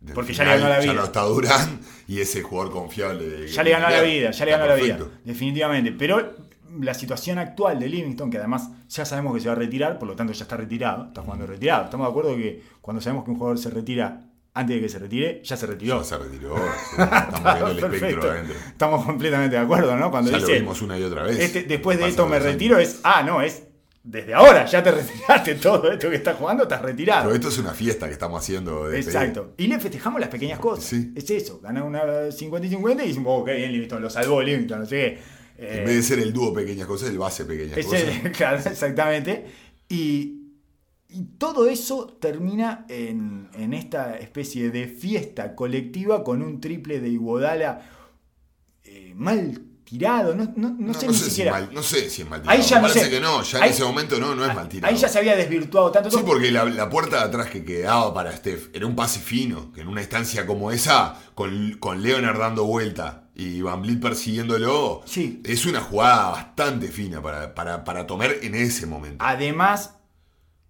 [0.00, 0.92] Del Porque ya le ganó la vida.
[0.94, 3.46] Ya no está Durán y ese jugador confiable.
[3.48, 5.92] ya le ganó la vida, ya le ganó la vida, definitivamente.
[5.92, 6.34] Pero
[6.80, 10.08] la situación actual de Livingston, que además ya sabemos que se va a retirar, por
[10.08, 11.84] lo tanto ya está retirado, está jugando retirado.
[11.84, 14.22] Estamos de acuerdo que cuando sabemos que un jugador se retira
[14.54, 15.98] antes de que se retire, ya se retiró.
[15.98, 16.56] Ya se retiró.
[16.56, 18.54] estamos viendo el espectro adentro.
[18.68, 20.10] Estamos completamente de acuerdo, ¿no?
[20.10, 21.38] Cuando Ya lo vimos una y otra vez.
[21.38, 22.46] este- después de esto me años.
[22.48, 23.62] retiro, es, ah, no, es
[24.04, 27.24] desde ahora, ya te retiraste todo esto que estás jugando, estás retirado.
[27.24, 28.88] Pero esto es una fiesta que estamos haciendo.
[28.88, 29.54] de Exacto.
[29.56, 30.84] Y le festejamos las pequeñas cosas.
[30.84, 31.12] Sí.
[31.14, 31.60] Es eso.
[31.60, 34.86] Ganar una 50 y 50 y decimos, oh, qué bien, Livingston, lo salvó Livingston, no
[34.86, 35.64] sé qué.
[35.64, 38.02] Eh, En vez de ser el dúo pequeñas cosas, el base pequeñas cosas.
[38.36, 39.46] claro, exactamente.
[39.88, 40.38] Y,
[41.08, 47.08] y todo eso termina en, en esta especie de fiesta colectiva con un triple de
[47.10, 47.82] Iguodala
[48.82, 49.60] eh, mal
[49.92, 50.34] tirado.
[50.34, 52.40] No, no- no No, sé no ni sé si mal- no sé si es mal
[52.42, 52.58] tirado.
[52.58, 53.10] Ahí ya Me no parece sé.
[53.10, 54.92] que no, ya Ahí- en ese momento no, no es mal tirado.
[54.92, 56.10] Ahí ya se había desvirtuado tanto.
[56.10, 59.70] Sí, porque la, la puerta de atrás que quedaba para Steph era un pase fino,
[59.72, 65.02] que en una instancia como esa, con, con Leonard dando vuelta y Van Vliet persiguiéndolo,
[65.06, 65.40] Sí.
[65.44, 69.24] es una jugada bastante fina para, para, para tomar en ese momento.
[69.24, 69.96] Además,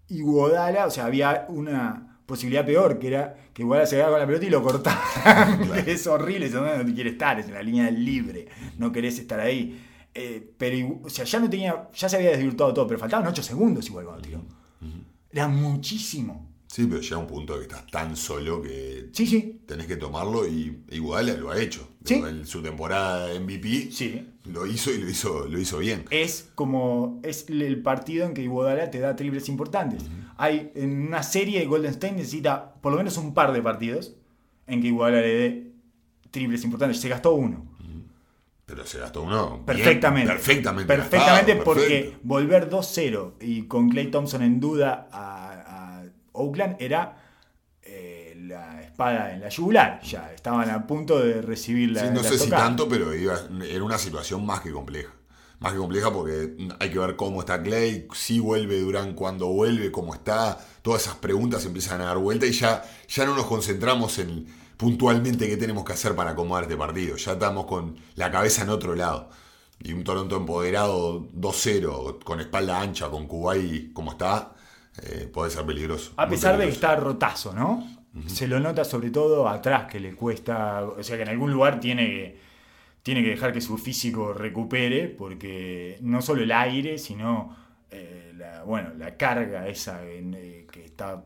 [0.08, 4.46] Iguodala, o sea, había una posibilidad peor, que era que Iguodala se con la pelota
[4.46, 5.70] y lo cortaran.
[5.86, 8.48] es horrible, es donde no quiere estar, es en la línea del libre,
[8.78, 9.80] no querés estar ahí.
[10.14, 13.42] Eh, pero, o sea, ya no tenía, ya se había desvirtuado todo, pero faltaban 8
[13.42, 14.42] segundos igual cuando tiró.
[15.30, 16.51] Era muchísimo.
[16.72, 20.48] Sí, pero llega un punto que estás tan solo que Sí, sí, tenés que tomarlo
[20.48, 21.86] y Iguodala lo ha hecho.
[22.02, 22.14] Sí.
[22.14, 24.26] En su temporada MVP sí.
[24.46, 26.06] lo hizo y lo hizo, lo hizo bien.
[26.08, 30.02] es como es el partido en que Iguodala te da triples importantes.
[30.38, 34.14] Hay en una serie Golden State necesita por lo menos un par de partidos
[34.66, 35.72] en que Iguodala le dé
[36.30, 36.98] triples importantes.
[36.98, 37.70] Se gastó uno.
[38.64, 39.50] Pero se gastó uno.
[39.50, 40.32] bien, Perfectamente.
[40.32, 40.86] perfectamente.
[40.86, 42.18] Perfectamente gastado, porque perfecto.
[42.22, 45.41] volver 2-0 y con Clay Thompson en duda a
[46.32, 47.16] Oakland era
[47.82, 50.00] eh, la espada en la yugular.
[50.02, 52.00] Ya estaban a punto de recibir la.
[52.02, 55.12] Sí, no la sé si tanto, pero iba- era una situación más que compleja.
[55.58, 59.92] Más que compleja porque hay que ver cómo está Clay, si vuelve Durán, cuándo vuelve,
[59.92, 60.58] cómo está.
[60.82, 65.48] Todas esas preguntas empiezan a dar vuelta y ya, ya no nos concentramos en puntualmente
[65.48, 67.16] qué tenemos que hacer para acomodar este partido.
[67.16, 69.30] Ya estamos con la cabeza en otro lado.
[69.78, 74.54] Y un Toronto empoderado 2-0, con espalda ancha, con Kuwait como está,
[75.00, 76.12] eh, puede ser peligroso.
[76.16, 77.86] A pesar de que está rotazo, ¿no?
[78.26, 80.82] Se lo nota sobre todo atrás, que le cuesta.
[80.84, 82.38] O sea, que en algún lugar tiene que,
[83.02, 87.56] tiene que dejar que su físico recupere, porque no solo el aire, sino
[87.90, 91.24] eh, la, bueno, la carga esa en, eh, que está,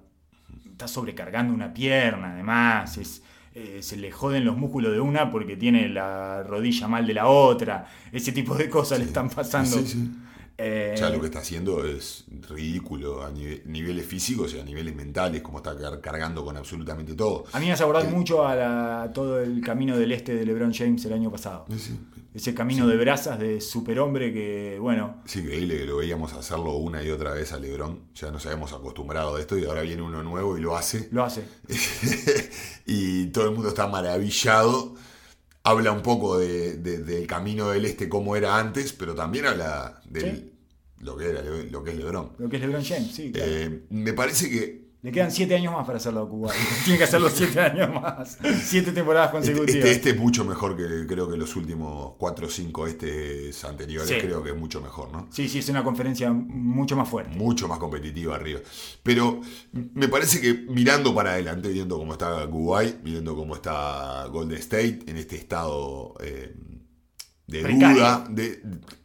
[0.65, 2.99] está sobrecargando una pierna, además.
[2.99, 3.23] Es,
[3.59, 7.27] eh, se le joden los músculos de una porque tiene la rodilla mal de la
[7.27, 7.87] otra.
[8.13, 9.79] Ese tipo de cosas le están pasando.
[9.79, 10.11] Sí, sí.
[10.59, 14.95] Eh, Ya lo que está haciendo es ridículo a nive- niveles físicos y a niveles
[14.95, 17.45] mentales, como está car- cargando con absolutamente todo.
[17.53, 20.35] A mí me hace acordar Eh, mucho a, la- a todo el camino del este
[20.35, 21.67] de LeBron James el año pasado.
[21.71, 21.99] Sí, sí.
[22.33, 27.03] Ese camino de brasas de superhombre que, bueno, Es increíble que lo veíamos hacerlo una
[27.03, 28.01] y otra vez a Lebron.
[28.15, 31.09] Ya nos habíamos acostumbrado a esto y ahora viene uno nuevo y lo hace.
[31.13, 31.45] lo hace.
[32.87, 34.95] y todo el mundo está maravillado.
[35.67, 40.01] Habla un poco de- de- del camino del este como era antes, pero también habla
[40.09, 40.53] de Sí.
[41.01, 42.33] lo, que era, lo que es Lebron.
[42.39, 43.33] Lo que es LeBron James, sí.
[43.33, 43.51] claro.
[43.51, 46.51] Eh, me parece que Le quedan siete años más para hacerlo a Cuba.
[46.85, 48.39] Tiene que hacerlo siete años más.
[48.65, 49.77] Siete temporadas Este, consecutivas.
[49.77, 54.09] este, este es mucho mejor que creo que los últimos 4 o 5 este anteriores,
[54.09, 54.17] Sí.
[54.21, 55.29] creo que es mucho mejor, ¿no?
[55.31, 57.39] Sí, sí, es una conferencia mucho más fuerte.
[57.39, 58.59] Mucho más competitiva arriba.
[59.05, 59.41] Pero
[59.73, 65.03] me parece que mirando para adelante, viendo cómo está Kuwait, viendo cómo está Golden State
[65.07, 66.53] en este estado eh,
[67.47, 67.95] de Precario.
[67.97, 68.61] duda, de,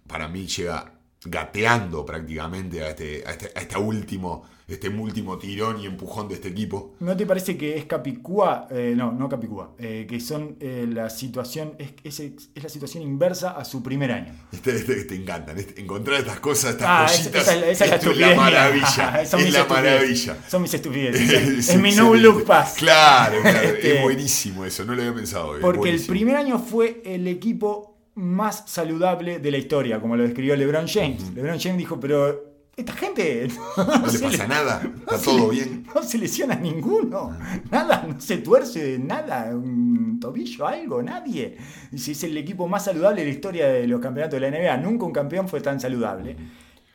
[0.07, 5.79] para mí llega gateando prácticamente a este, a este, a este último, este último tirón
[5.79, 6.95] y empujón de este equipo.
[7.01, 8.67] ¿No te parece que es Capicúa?
[8.71, 9.75] eh, no, no Capicúa.
[9.77, 12.19] eh, que son eh, la situación, es, es,
[12.55, 14.33] es la situación inversa a su primer año.
[14.51, 17.47] Este, este que te encantan, este- encontrar estas cosas, estas Ah, cositas.
[17.47, 19.25] esa, esa es la maravilla.
[19.25, 20.37] Son es la maravilla.
[20.49, 21.29] Son mis estupideces.
[21.31, 22.75] Es, Es mi no look pass.
[22.77, 25.59] Claro, claro, Este- es buenísimo eso, no lo había pensado.
[25.61, 30.55] Porque el primer año fue el equipo más saludable de la historia, como lo describió
[30.55, 31.33] LeBron James.
[31.33, 33.47] LeBron James dijo, pero esta gente
[33.77, 35.87] no, No le pasa le- nada, no está todo le- bien.
[35.95, 37.37] No se lesiona ninguno.
[37.69, 41.57] Nada, no se tuerce nada, un tobillo, algo, nadie.
[41.91, 44.77] Dice, es el equipo más saludable de la historia de los campeonatos de la NBA.
[44.77, 46.35] Nunca un campeón fue tan saludable.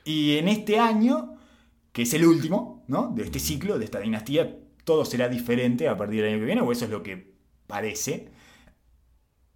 [0.05, 1.35] Y en este año,
[1.93, 3.13] que es el último, ¿no?
[3.15, 6.61] De este ciclo, de esta dinastía, todo será diferente a partir del año que viene,
[6.61, 7.35] o eso es lo que
[7.67, 8.31] parece.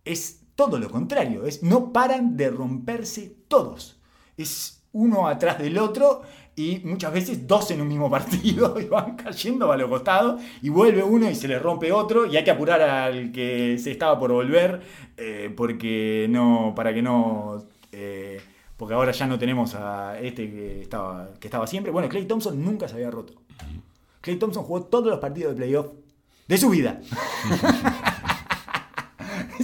[0.04, 3.98] Es todo lo contrario, es no paran de romperse todos.
[4.36, 6.20] Es uno atrás del otro
[6.54, 10.68] y muchas veces dos en un mismo partido y van cayendo a los costados y
[10.68, 14.18] vuelve uno y se le rompe otro y hay que apurar al que se estaba
[14.18, 14.82] por volver
[15.16, 18.38] eh, porque no para que no eh,
[18.76, 21.90] porque ahora ya no tenemos a este que estaba, que estaba siempre.
[21.90, 23.32] Bueno, Clay Thompson nunca se había roto.
[24.20, 25.86] Clay Thompson jugó todos los partidos de playoff
[26.48, 27.00] de su vida.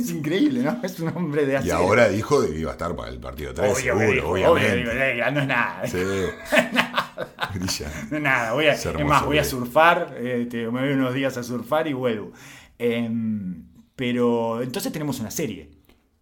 [0.07, 0.81] es increíble, ¿no?
[0.83, 1.77] Es un hombre de Y acero.
[1.77, 4.73] ahora dijo que iba a estar para el partido 3, Obvio seguro, dijo, obviamente.
[4.73, 5.87] obvio, digo, "Eh, no es nada.
[5.87, 5.99] Sí.
[7.55, 8.07] Brilla.
[8.11, 9.45] No es nada, voy a, Es más, voy a güey.
[9.45, 12.33] surfar, este, me voy unos días a surfar y vuelvo.
[12.79, 15.71] Em, pero entonces tenemos una serie.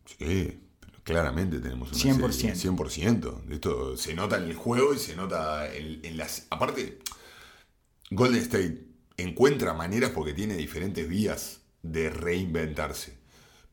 [0.07, 2.32] Sí, pero claramente tenemos una 100%.
[2.32, 3.43] serie, 100%.
[3.51, 6.47] Esto se nota en el juego y se nota en, en las...
[6.51, 6.99] Aparte,
[8.11, 8.85] Golden State
[9.16, 13.18] encuentra maneras porque tiene diferentes vías de reinventarse.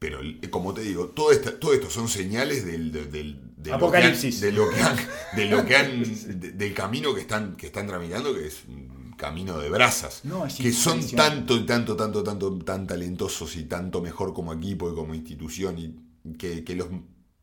[0.01, 4.41] Pero, como te digo, todo, esta- todo esto son señales del, del- del- de Apocalipsis.
[4.51, 4.97] Lo que han,
[5.35, 7.85] de lo que han, de lo que han- de- del camino que están, que están
[7.85, 10.21] tramitando, que es un camino de brasas.
[10.25, 14.91] No, que son tanto y tanto, tanto, tanto, tan talentosos y tanto mejor como equipo
[14.91, 16.87] y como institución y que, que los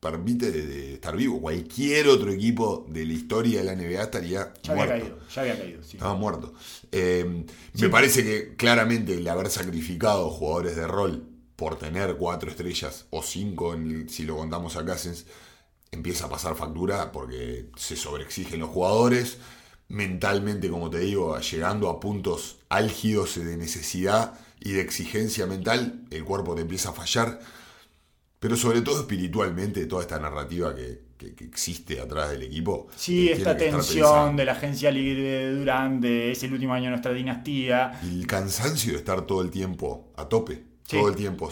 [0.00, 1.40] permite de, de estar vivo.
[1.40, 5.04] Cualquier otro equipo de la historia de la NBA estaría Ya había muerto.
[5.04, 5.82] caído, ya había caído.
[5.84, 5.96] sí.
[5.96, 6.54] Estaba muerto.
[6.90, 7.44] Eh,
[7.74, 11.24] Me parece que claramente el haber sacrificado jugadores de rol
[11.58, 15.26] por tener cuatro estrellas o cinco, en si lo contamos a Cousins,
[15.90, 19.38] empieza a pasar factura porque se sobreexigen los jugadores.
[19.88, 26.24] Mentalmente, como te digo, llegando a puntos álgidos de necesidad y de exigencia mental, el
[26.24, 27.40] cuerpo te empieza a fallar.
[28.38, 32.86] Pero sobre todo espiritualmente, toda esta narrativa que, que- que existe atrás del equipo.
[32.96, 36.90] Sí, esta tensión de la agencia libre de Durán, de es el último año de
[36.90, 37.98] nuestra dinastía.
[38.04, 40.96] Y el cansancio de estar todo el tiempo a tope, Sí.
[40.96, 41.50] todo el tiempo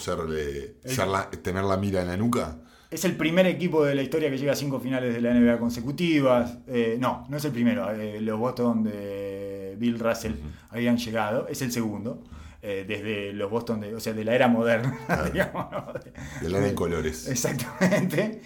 [0.82, 2.57] El- ser la- tener la mira en la nuca.
[2.91, 5.59] Es el primer equipo de la historia que llega a cinco finales de la NBA
[5.59, 6.59] consecutivas.
[6.68, 7.91] Eh, no, no es el primero.
[7.93, 10.32] Eh, los Boston de Bill Russell
[10.70, 11.49] habían llegado.
[11.49, 12.22] Es el segundo.
[12.62, 14.97] eh, desde los Boston, de, o sea, de la era moderna.
[15.32, 15.87] digamos, ¿no?
[16.41, 17.28] De la en colores.
[17.28, 18.41] Exactamente.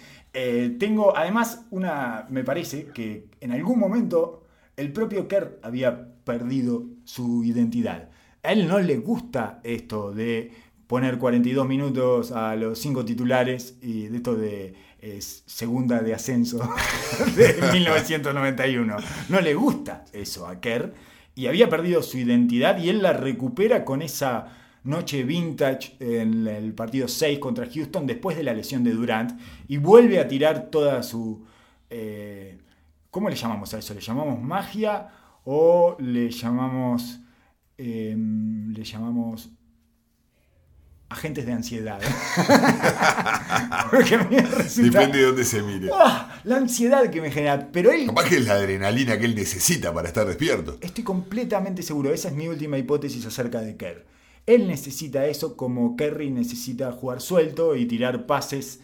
[0.79, 4.43] Tengo además una, me parece que en algún momento
[4.77, 8.09] el propio Kerr había perdido su identidad.
[8.43, 10.51] A él no le gusta esto de
[10.91, 16.59] poner 42 minutos a los cinco titulares y de esto de eh, segunda de ascenso
[17.37, 18.97] de 1991.
[19.29, 20.93] No le gusta eso a Kerr
[21.33, 24.47] y había perdido su identidad y él la recupera con esa
[24.83, 29.39] noche vintage en el partido 6 contra Houston después de la lesión de Durant
[29.69, 31.45] y vuelve a tirar toda su...
[31.89, 32.57] eh,
[33.09, 33.93] ¿Cómo le llamamos a eso?
[33.93, 35.07] ¿Le llamamos magia
[35.45, 37.21] o le llamamos...
[37.77, 39.51] eh, le llamamos
[41.11, 41.99] agentes de ansiedad?
[43.91, 45.89] Porque me resulta- Depende de dónde se mire.
[45.93, 46.39] ¡Ah!
[46.43, 47.69] la ansiedad que me genera.
[47.71, 50.77] Pero él Capaz que es la adrenalina que él necesita para estar despierto.
[50.81, 54.05] Estoy completamente seguro, esa es mi última hipótesis acerca de Kerr.
[54.47, 58.79] Él necesita eso como Kerry necesita jugar suelto y tirar pases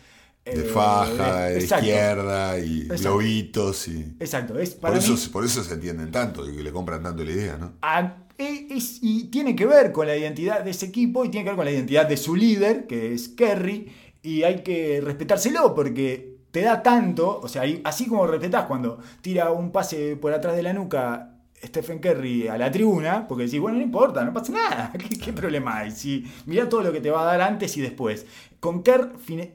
[0.45, 3.01] De eh, faja, de exacto, izquierda y Exacto.
[3.03, 3.87] globitos.
[3.87, 4.15] Y...
[4.19, 7.23] Exacto, es Por, eso, mí- por eso se entienden tanto y que le compran tanto
[7.23, 7.73] la idea, ¿no?
[7.81, 11.43] a- e- es- y tiene que ver con la identidad de ese equipo y tiene
[11.45, 15.73] que ver con la identidad de su líder, que es Kerry, y hay que respetárselo
[15.73, 20.55] porque te da tanto, o sea, así como respetás cuando tira un pase por atrás
[20.55, 21.33] de la nuca
[21.63, 25.33] Stephen Curry a la tribuna, porque decís, bueno, no importa, no pasa nada, ¿qué, qué
[25.33, 25.91] problema hay?
[25.91, 28.25] Si, mirá todo lo que te va a dar antes y después.
[28.59, 29.53] Con Kerr, fine-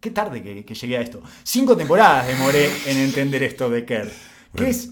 [0.00, 1.22] qué tarde que, que llegué a esto.
[1.42, 4.08] Cinco temporadas demoré en entender esto de Kerr.
[4.08, 4.88] Que Bueno, es,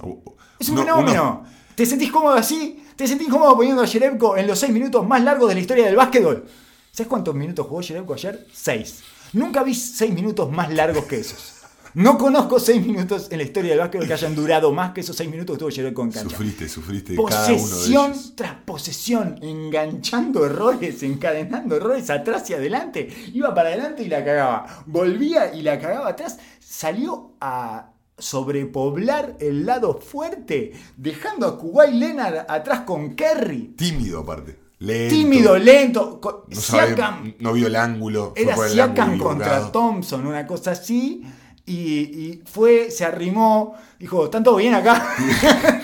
[0.60, 1.44] es un fenómeno.
[1.74, 2.82] ¿Te sentís cómodo así?
[2.98, 5.86] ¿Te sentís cómodo poniendo a Jerebko en los seis minutos más largos de la historia
[5.86, 6.44] del básquetbol?
[6.90, 8.44] ¿Sabes cuántos minutos jugó Jerebko ayer?
[8.52, 9.04] Seis.
[9.34, 11.54] Nunca vi seis minutos más largos que esos.
[11.94, 15.14] No conozco seis minutos en la historia del básquetbol que hayan durado más que esos
[15.14, 16.28] seis minutos que tuvo Jerebko en cancha.
[16.28, 18.32] Sufriste, sufriste cada uno de Posesión ellos.
[18.34, 23.08] tras posesión, enganchando errores, encadenando errores atrás y adelante.
[23.32, 24.82] Iba para adelante y la cagaba.
[24.86, 26.40] Volvía y la cagaba atrás.
[26.58, 33.74] Salió a sobrepoblar el lado fuerte, dejando a Kuwait Leonard atrás con Kerry.
[33.76, 34.58] Tímido aparte.
[34.80, 35.14] Lento.
[35.14, 36.20] Tímido, lento.
[36.48, 38.32] No, sabe- Siakam- no vio el ángulo.
[38.36, 39.72] era Siakam ángulo contra.
[39.72, 41.24] Thompson, una cosa así.
[41.66, 45.14] Y, y fue, se arrimó, dijo, ¿están todos bien acá?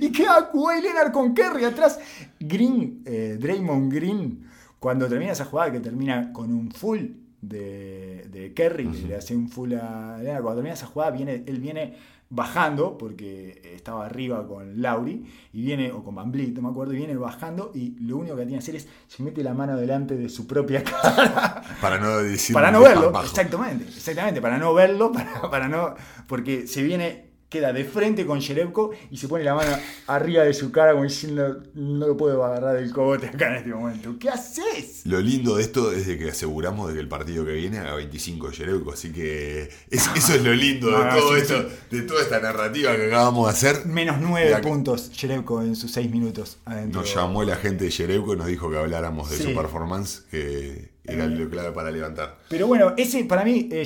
[0.00, 1.98] y queda Kawhi Leonard con Kerry atrás.
[2.40, 4.46] Green, eh, Draymond Green,
[4.78, 7.00] cuando termina esa jugada que termina con un full
[7.40, 11.44] de, de Kerry, que le hace un full a Leonard, cuando termina esa jugada, viene,
[11.46, 11.94] él viene
[12.30, 16.92] bajando, porque estaba arriba con Lauri, y viene, o con Van Vliet, no me acuerdo,
[16.92, 19.76] y viene bajando, y lo único que tiene que hacer es, se mete la mano
[19.76, 21.62] delante de su propia cara.
[21.80, 25.94] Para no decir para no verlo, exactamente, exactamente, para no verlo, para, para no,
[26.26, 29.74] porque se viene queda de frente con Sherebko y se pone la mano
[30.06, 33.70] arriba de su cara como diciendo, no lo puedo agarrar del cogote acá en este
[33.70, 34.16] momento.
[34.20, 35.06] ¿Qué haces?
[35.06, 37.94] Lo lindo de esto es de que aseguramos de que el partido que viene haga
[37.94, 41.66] 25 de Jerebko, así que es- eso es lo lindo de No, todo sí, esto,
[41.90, 43.86] de toda esta narrativa que acabamos de hacer.
[43.86, 47.00] Menos nueve La- puntos Sherebko en sus seis minutos adentro.
[47.00, 49.44] Nos llamó la gente de Jerebko y nos dijo que habláramos de Sí.
[49.44, 52.36] su performance, que era lo clave para levantar.
[52.50, 53.84] Pero bueno, ese para mí, eh,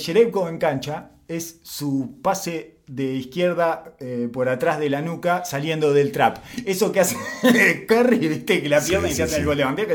[0.48, 6.12] en cancha, es su pase de izquierda eh, por atrás de la nuca saliendo del
[6.12, 6.38] trap.
[6.66, 7.16] Eso que hace
[7.88, 9.40] Curry, viste, que la Sí, pierde y sí, se hace sí.
[9.40, 9.94] el gol de bandeja.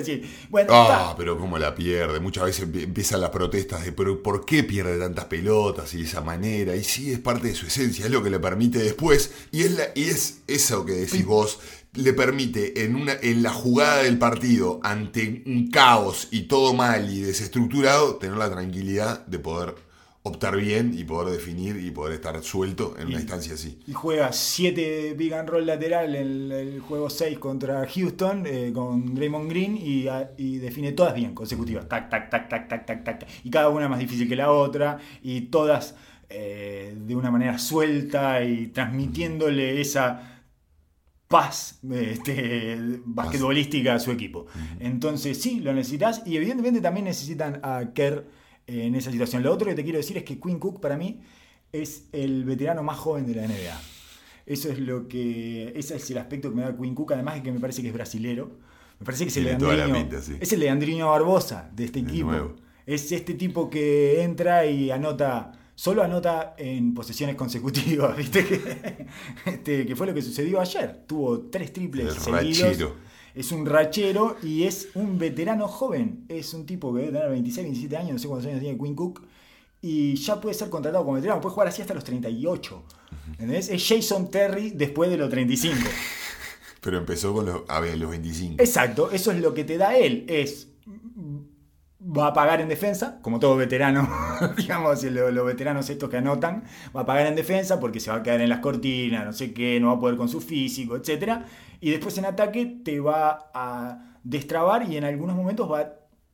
[0.50, 2.20] Bueno, Ah, pero cómo la pierde.
[2.20, 6.04] Muchas veces empie- empiezan las protestas de, pero ¿por qué pierde tantas pelotas y de
[6.06, 6.76] esa manera?
[6.76, 9.32] Y sí, es parte de su esencia, es lo que le permite después.
[9.52, 11.60] Y es, la- y es eso que decís vos,
[11.94, 17.12] le permite en, una, en la jugada del partido, ante un caos y todo mal
[17.14, 19.76] y desestructurado, tener la tranquilidad de poder
[20.28, 23.80] optar bien y poder definir y poder estar suelto en una Y- instancia así.
[23.88, 28.72] Y juega 7 big and roll lateral en el, el juego 6 contra Houston eh,
[28.74, 31.88] con Draymond Green y, a- y define todas bien, consecutivas.
[31.88, 33.28] Tac, tac, tac, tac, tac, tac, tac.
[33.44, 35.96] Y cada una más difícil que la otra y todas
[36.30, 40.34] eh, de una manera suelta y transmitiéndole esa
[41.28, 44.46] paz este, basquetbolística a su equipo.
[44.80, 48.26] Entonces sí, lo necesitas y evidentemente también necesitan a Kerr
[48.68, 49.42] en esa situación.
[49.44, 51.22] Lo otro que te quiero decir es que Quinn Cook para mí
[51.72, 53.82] es el veterano más joven de la NBA.
[54.46, 55.74] Eso es lo que.
[55.76, 57.88] Ese es el aspecto que me da Quinn Cook, además de que me parece que
[57.90, 58.52] es brasilero.
[59.00, 60.36] Me parece que es el Tiene pinta, sí.
[60.40, 62.32] Es el Leandrinho Barbosa de este equipo.
[62.32, 62.56] nuevo.
[62.86, 65.52] Es este tipo que entra y anota.
[65.76, 68.44] Solo anota en posesiones consecutivas, ¿viste?
[68.44, 69.08] Que,
[69.46, 71.04] este, que fue lo que sucedió ayer.
[71.06, 72.60] Tuvo tres triples El seguidos.
[72.62, 72.96] rachero.
[73.38, 76.26] Es un rachero y es un veterano joven.
[76.28, 78.96] Es un tipo que debe tener 26, 27 años, no sé cuántos años tiene Quinn
[78.96, 79.22] Cook.
[79.80, 82.84] Y ya puede ser contratado como veterano, puede jugar así hasta los 38.
[83.34, 83.70] ¿Entendés?
[83.70, 85.76] Es Jason Terry después de los 35.
[86.82, 88.56] Pero empezó con los, a ver, los 25.
[88.58, 90.26] Exacto, eso es lo que te da él.
[90.28, 90.70] Es.
[92.00, 94.08] Va a pagar en defensa, como todo veterano,
[94.58, 96.64] digamos, lo- los, veteranos estos que anotan,
[96.96, 99.52] va a pagar en defensa porque se va a quedar en las cortinas, no sé
[99.52, 101.40] qué, no va a poder con su físico, etc.
[101.82, 105.94] Y después en ataque te va a destrabar y en algunos momentos va a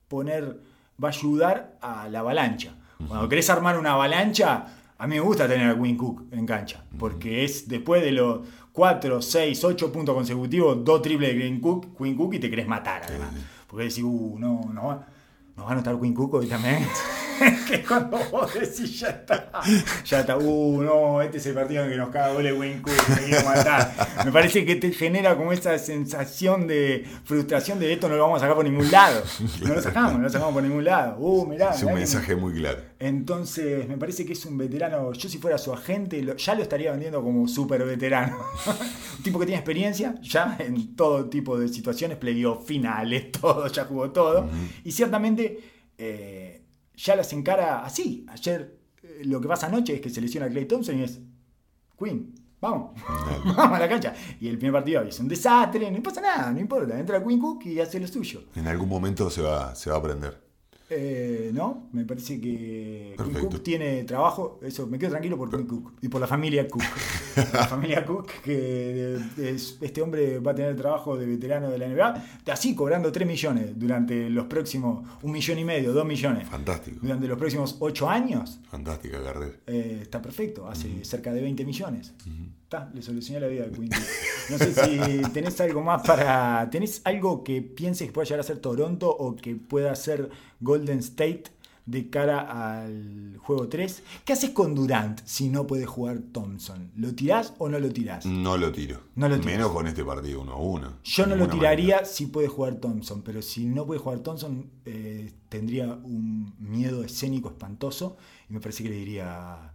[0.10, 0.60] poner,
[1.02, 2.76] va a ayudar a la avalancha.
[3.08, 4.66] Cuando querés armar una avalancha,
[4.98, 8.42] a mí me gusta tener a Quinn Cook en cancha, porque es después de los
[8.74, 12.68] 4, 6, 8 puntos consecutivos, dos triples de Quinn Cook, Quinn Cook y te querés
[12.68, 13.30] matar además.
[13.68, 15.08] Porque decís, uh, no, no va.
[15.56, 16.88] ¿Nos va a anotar Quinn Cook hoy también?
[17.68, 19.50] que cuando vos decís, ya está,
[20.06, 22.94] ya está, uh, no, este es el partido en que nos caga de Quinn Cook,
[23.10, 23.94] me quiere matar.
[24.26, 28.38] Me parece que te genera como esa sensación de frustración de esto no lo vamos
[28.38, 29.24] a sacar por ningún lado.
[29.66, 31.18] No lo sacamos, no lo sacamos por ningún lado.
[31.20, 32.80] Uh, mirá, Es un mirá que- mensaje muy claro.
[33.00, 35.12] entonces, me parece que es un veterano.
[35.14, 38.38] Yo, si fuera su agente, lo- ya lo estaría vendiendo como súper veterano.
[39.18, 43.86] un tipo que tiene experiencia ya en todo tipo de situaciones, playoff, finales, todo, ya
[43.86, 44.48] jugó todo.
[44.84, 45.60] Y ciertamente
[45.98, 46.63] eh,
[46.96, 48.26] ya las encara así.
[48.30, 51.20] Ayer, eh, lo que pasa anoche es que se lesiona a Clay Thompson y es
[51.98, 52.34] Queen.
[52.62, 52.92] Vamos,
[53.58, 54.14] vamos a la cancha.
[54.40, 56.98] Y el primer partido es un desastre, no pasa nada, no importa.
[56.98, 58.44] Entra Queen Cook y hace lo suyo.
[58.56, 60.42] En algún momento se va, se va a aprender.
[60.90, 63.50] Eh, no, me parece que Perfecto.
[63.50, 66.84] Cook tiene trabajo, eso me quedo tranquilo por Quinn Cook y por la familia Cook.
[67.54, 71.88] la familia Cook, que es- este hombre va a tener trabajo de veterano de la
[71.88, 77.00] NBA, así cobrando 3 millones durante los próximos, un millón y medio, 2 millones, Fantástico.
[77.02, 78.60] durante los próximos 8 años.
[78.70, 79.54] Fantástica carrera.
[79.66, 82.14] Eh, está perfecto, hace cerca de 20 millones.
[82.94, 84.04] Le solucioné la vida Queen Cook.
[84.50, 86.70] No sé si tenés algo más para.
[86.70, 91.00] ¿Tenés algo que pienses que pueda llegar a ser Toronto o que pueda ser Golden
[91.00, 91.44] State
[91.86, 94.04] de cara al juego 3?
[94.26, 96.92] ¿Qué haces con Durant si no puede jugar Thompson?
[96.96, 98.26] ¿Lo tirás o no lo tirás?
[98.26, 99.00] No lo tiro.
[99.16, 99.38] No lo.
[99.38, 100.94] Menos con este partido 1 a 1.
[101.04, 105.32] Yo no lo tiraría si puede jugar Thompson, pero si no puede jugar Thompson, eh,
[105.50, 108.18] tendría un miedo escénico espantoso
[108.50, 109.74] y me parece que le diría.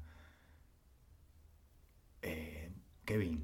[2.22, 2.70] eh,
[3.08, 3.42] Kevin,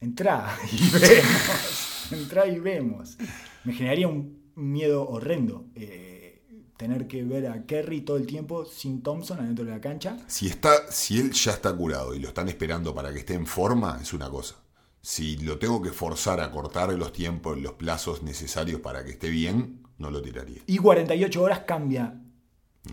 [0.00, 2.08] entra y vemos.
[2.10, 3.18] entra y vemos.
[3.62, 6.42] Me generaría un miedo horrendo eh,
[6.76, 10.18] tener que ver a Kerry todo el tiempo sin Thompson adentro de la cancha.
[10.26, 13.46] Si, está, si él ya está curado y lo están esperando para que esté en
[13.46, 14.56] forma, es una cosa.
[15.00, 19.30] Si lo tengo que forzar a cortar los tiempos, los plazos necesarios para que esté
[19.30, 20.62] bien, no lo tiraría.
[20.66, 22.20] Y 48 horas cambia.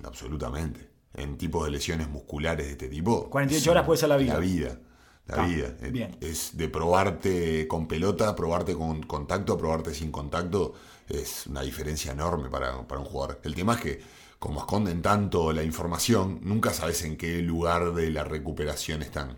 [0.03, 0.91] Absolutamente.
[1.15, 3.31] En tipos de lesiones musculares de este tipo.
[3.31, 4.33] 48 es horas puede ser la vida.
[4.35, 4.79] La vida.
[5.27, 5.75] La vida.
[5.81, 6.17] Eh, bien.
[6.21, 10.73] Es de probarte con pelota, probarte con contacto, probarte sin contacto.
[11.09, 13.39] Es una diferencia enorme para, para un jugador.
[13.43, 14.01] El tema es que,
[14.39, 19.37] como esconden tanto la información, nunca sabes en qué lugar de la recuperación están.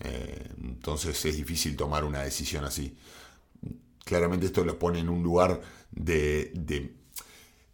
[0.00, 2.96] Eh, entonces es difícil tomar una decisión así.
[4.04, 5.60] Claramente esto los pone en un lugar
[5.90, 6.94] de, de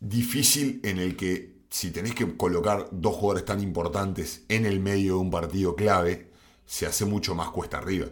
[0.01, 5.15] difícil en el que si tenés que colocar dos jugadores tan importantes en el medio
[5.15, 6.30] de un partido clave,
[6.71, 8.07] se hace mucho más cuesta arriba.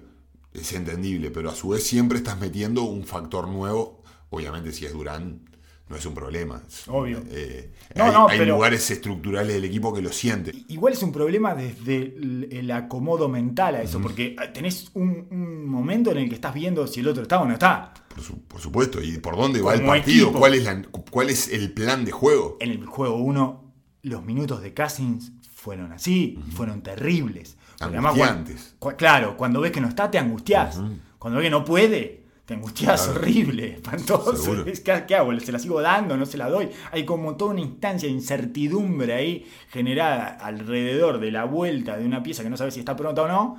[0.52, 4.02] Es entendible, pero a su vez siempre estás metiendo un factor nuevo.
[4.30, 5.42] Obviamente si es Durán,
[5.88, 6.60] no es un problema.
[6.88, 7.22] Obvio.
[7.30, 10.64] Eh, No, hay no, hay pero- lugares estructurales del equipo que lo sienten.
[10.66, 15.28] Igual es un problema desde el, el acomodo mental a eso, porque eh, tenés un,
[15.30, 17.94] un momento en el que estás viendo si el otro está o no está.
[18.08, 19.00] Por, su- por supuesto.
[19.00, 20.24] ¿Y por dónde va el partido?
[20.26, 20.40] equipo.
[20.40, 20.82] ¿Cuál es, la-
[21.12, 22.56] ¿Cuál es el plan de juego?
[22.58, 25.30] En el juego 1, los minutos de Cousins
[25.68, 27.58] fueron así, fueron terribles.
[27.78, 28.74] Angustiantes.
[28.96, 30.80] claro, cuando ves que no está, te angustias.
[31.18, 33.20] Cuando ves que no puede, te angustias Claro.
[33.20, 34.64] horrible, espantoso.
[34.64, 35.38] ¿Qué, qué hago?
[35.40, 36.16] ¿Se la sigo dando?
[36.16, 36.70] ¿No se la doy?
[36.90, 42.22] Hay como toda una instancia de incertidumbre ahí generada alrededor de la vuelta de una
[42.22, 43.58] pieza que no sabes si está pronta o no,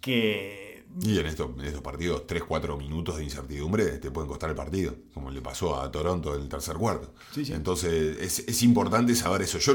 [0.00, 4.56] que Y en estos, en estos partidos, 3-4 minutos de incertidumbre te pueden costar el
[4.56, 7.12] partido, como le pasó a Toronto en el tercer cuarto.
[7.32, 7.52] Sí, sí.
[7.52, 9.58] Entonces es, es importante saber eso.
[9.58, 9.74] Yo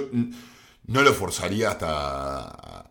[0.87, 2.89] no lo forzaría hasta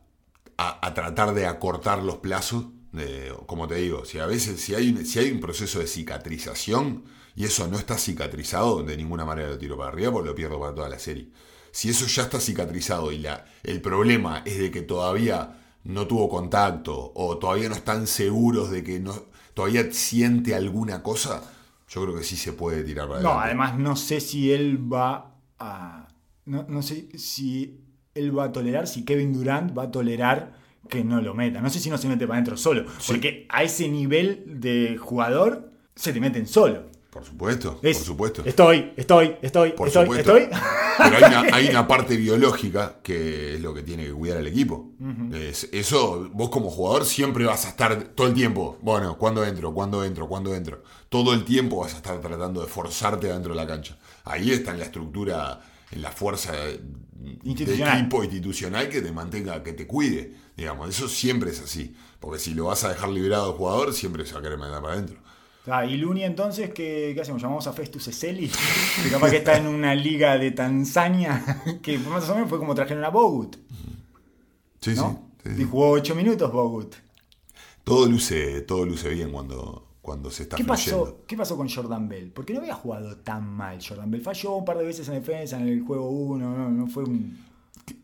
[0.59, 2.66] a, a tratar de acortar los plazos.
[2.93, 5.86] de- como te digo, si a veces si hay, un- si hay un proceso de
[5.86, 10.34] cicatrización y eso no está cicatrizado, de ninguna manera lo tiro para arriba porque lo
[10.34, 11.30] pierdo para toda la serie.
[11.70, 16.28] Si eso ya está cicatrizado y la, el problema es de que todavía no tuvo
[16.28, 19.14] contacto o todavía no están seguros de que no,
[19.55, 21.43] todavía siente alguna cosa,
[21.88, 23.47] yo creo que sí se puede tirar para No, adelante.
[23.47, 26.09] además no sé si él va a.
[26.45, 27.82] No, no sé si
[28.15, 30.53] él va a tolerar, si Kevin Durant va a tolerar
[30.89, 31.61] que no lo meta.
[31.61, 32.85] No sé si no se mete para adentro solo.
[32.99, 33.13] Sí.
[33.13, 36.91] Porque a ese nivel de jugador se te meten solo.
[37.11, 38.43] Por supuesto, Es, por supuesto.
[38.45, 40.35] Estoy, estoy, estoy, Por estoy, supuesto.
[40.37, 40.59] estoy.
[40.99, 44.47] Pero hay una, hay una parte biológica que es lo que tiene que cuidar el
[44.47, 44.93] equipo.
[45.35, 48.79] Es- eso, vos como jugador siempre vas a estar todo el tiempo.
[48.81, 49.75] Bueno, ¿cuándo entro?
[49.75, 50.27] ¿Cuándo entro?
[50.27, 50.83] ¿Cuándo entro?
[51.11, 53.97] Todo el tiempo vas a estar tratando de forzarte dentro de la cancha.
[54.25, 55.61] Ahí está en la estructura,
[55.91, 56.53] en la fuerza
[57.25, 57.99] de Institucional.
[58.01, 60.33] equipo institucional que te mantenga, que te cuide.
[60.57, 61.95] Digamos, eso siempre es así.
[62.20, 64.81] Porque si lo vas a dejar liberado al jugador, siempre se va a querer meter
[64.81, 65.18] para adentro.
[65.66, 67.41] Ah, y Luni entonces, ¿qué, qué hacemos?
[67.41, 68.51] ¿Llamamos a Festus Eseli?
[69.03, 72.75] Que capaz que está en una liga de Tanzania, que más o menos fue como
[72.75, 73.57] trajeron a Bogut,
[74.81, 75.31] Sí, ¿no?
[75.45, 75.62] sí, sí, sí.
[75.62, 76.97] Y jugó 8 minutos Bogut.
[77.85, 81.05] Todo luce, todo luce bien cuando, cuando se está ¿Qué fluyendo.
[81.05, 82.33] pasó, ¿Qué pasó con Jordan Bell?
[82.33, 84.21] Porque no había jugado tan mal Jordan Bell.
[84.21, 87.39] Falló un par de veces en defensa en el juego 1, no, no fue un...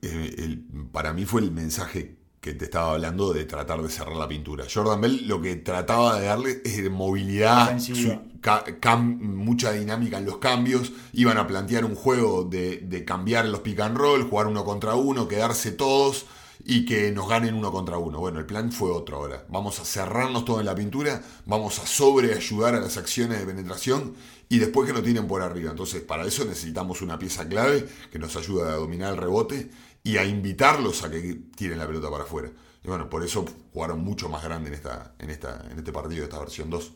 [0.02, 4.14] Eh, el- para mí fue el mensaje que te estaba hablando de tratar de cerrar
[4.16, 4.64] la pintura.
[4.72, 7.98] Jordan Bell lo que trataba de darle es de movilidad, Ofensiva.
[8.14, 10.92] su- ca- cam- mucha dinámica en los cambios.
[11.12, 14.94] Iban a plantear un juego de, de cambiar los pick and roll, jugar uno contra
[14.94, 16.26] uno, quedarse todos
[16.70, 18.20] y que nos ganen uno contra uno.
[18.20, 19.42] Bueno, el plan fue otro ahora.
[19.48, 24.14] Vamos a cerrarnos todo en la pintura, vamos a sobreayudar a las acciones de penetración
[24.50, 25.70] y después que no tienen por arriba.
[25.70, 29.70] Entonces, para eso necesitamos una pieza clave que nos ayude a dominar el rebote
[30.02, 32.50] y a invitarlos a que tiren la pelota para afuera.
[32.84, 36.24] Y bueno, por eso jugaron mucho más grande en, esta, en, esta, en este partido,
[36.24, 36.92] esta versión 2.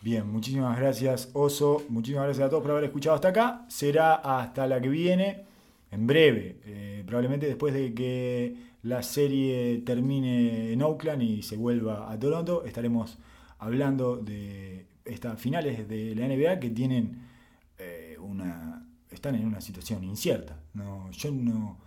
[0.00, 3.66] Bien, muchísimas gracias Oso, muchísimas gracias a todos por haber escuchado hasta acá.
[3.68, 5.44] Será hasta la que viene,
[5.92, 12.10] en breve, eh, probablemente después de que la serie termine en Oakland y se vuelva
[12.10, 13.18] a Toronto, estaremos
[13.58, 17.28] hablando de estas finales de la NBA que tienen
[17.78, 20.58] eh, una están en una situación incierta.
[20.74, 21.78] No, yo no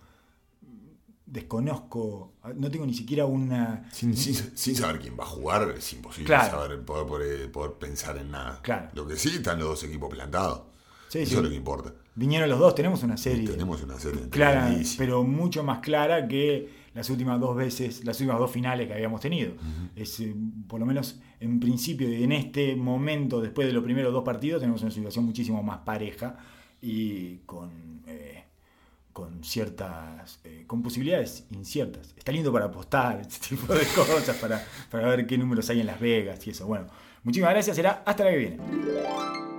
[1.26, 5.92] desconozco, no tengo ni siquiera una Sin, sin, sin saber quién va a jugar, es
[5.92, 6.50] imposible Claro.
[6.50, 8.60] saber, poder, poder- poder pensar en nada.
[8.62, 8.90] Claro.
[8.94, 10.62] Lo que sí están los dos equipos plantados.
[11.08, 11.36] Sí, Eso sí.
[11.36, 11.92] es lo que importa.
[12.14, 13.46] Vinieron los dos, tenemos una serie.
[13.48, 18.38] Tenemos una serie clara, pero mucho más clara que las últimas dos veces, las últimas
[18.38, 19.52] dos finales que habíamos tenido.
[19.94, 20.34] Es, eh,
[20.66, 24.60] por lo menos en principio, y en este momento, después de los primeros dos partidos,
[24.60, 26.38] tenemos una situación muchísimo más pareja
[26.80, 28.44] y con, eh,
[29.12, 32.14] con ciertas, eh, con posibilidades inciertas.
[32.16, 35.86] Está lindo para apostar, este tipo de cosas, para, para ver qué números hay en
[35.86, 36.66] Las Vegas y eso.
[36.66, 36.86] Bueno,
[37.22, 39.55] muchísimas gracias, será hasta la que viene.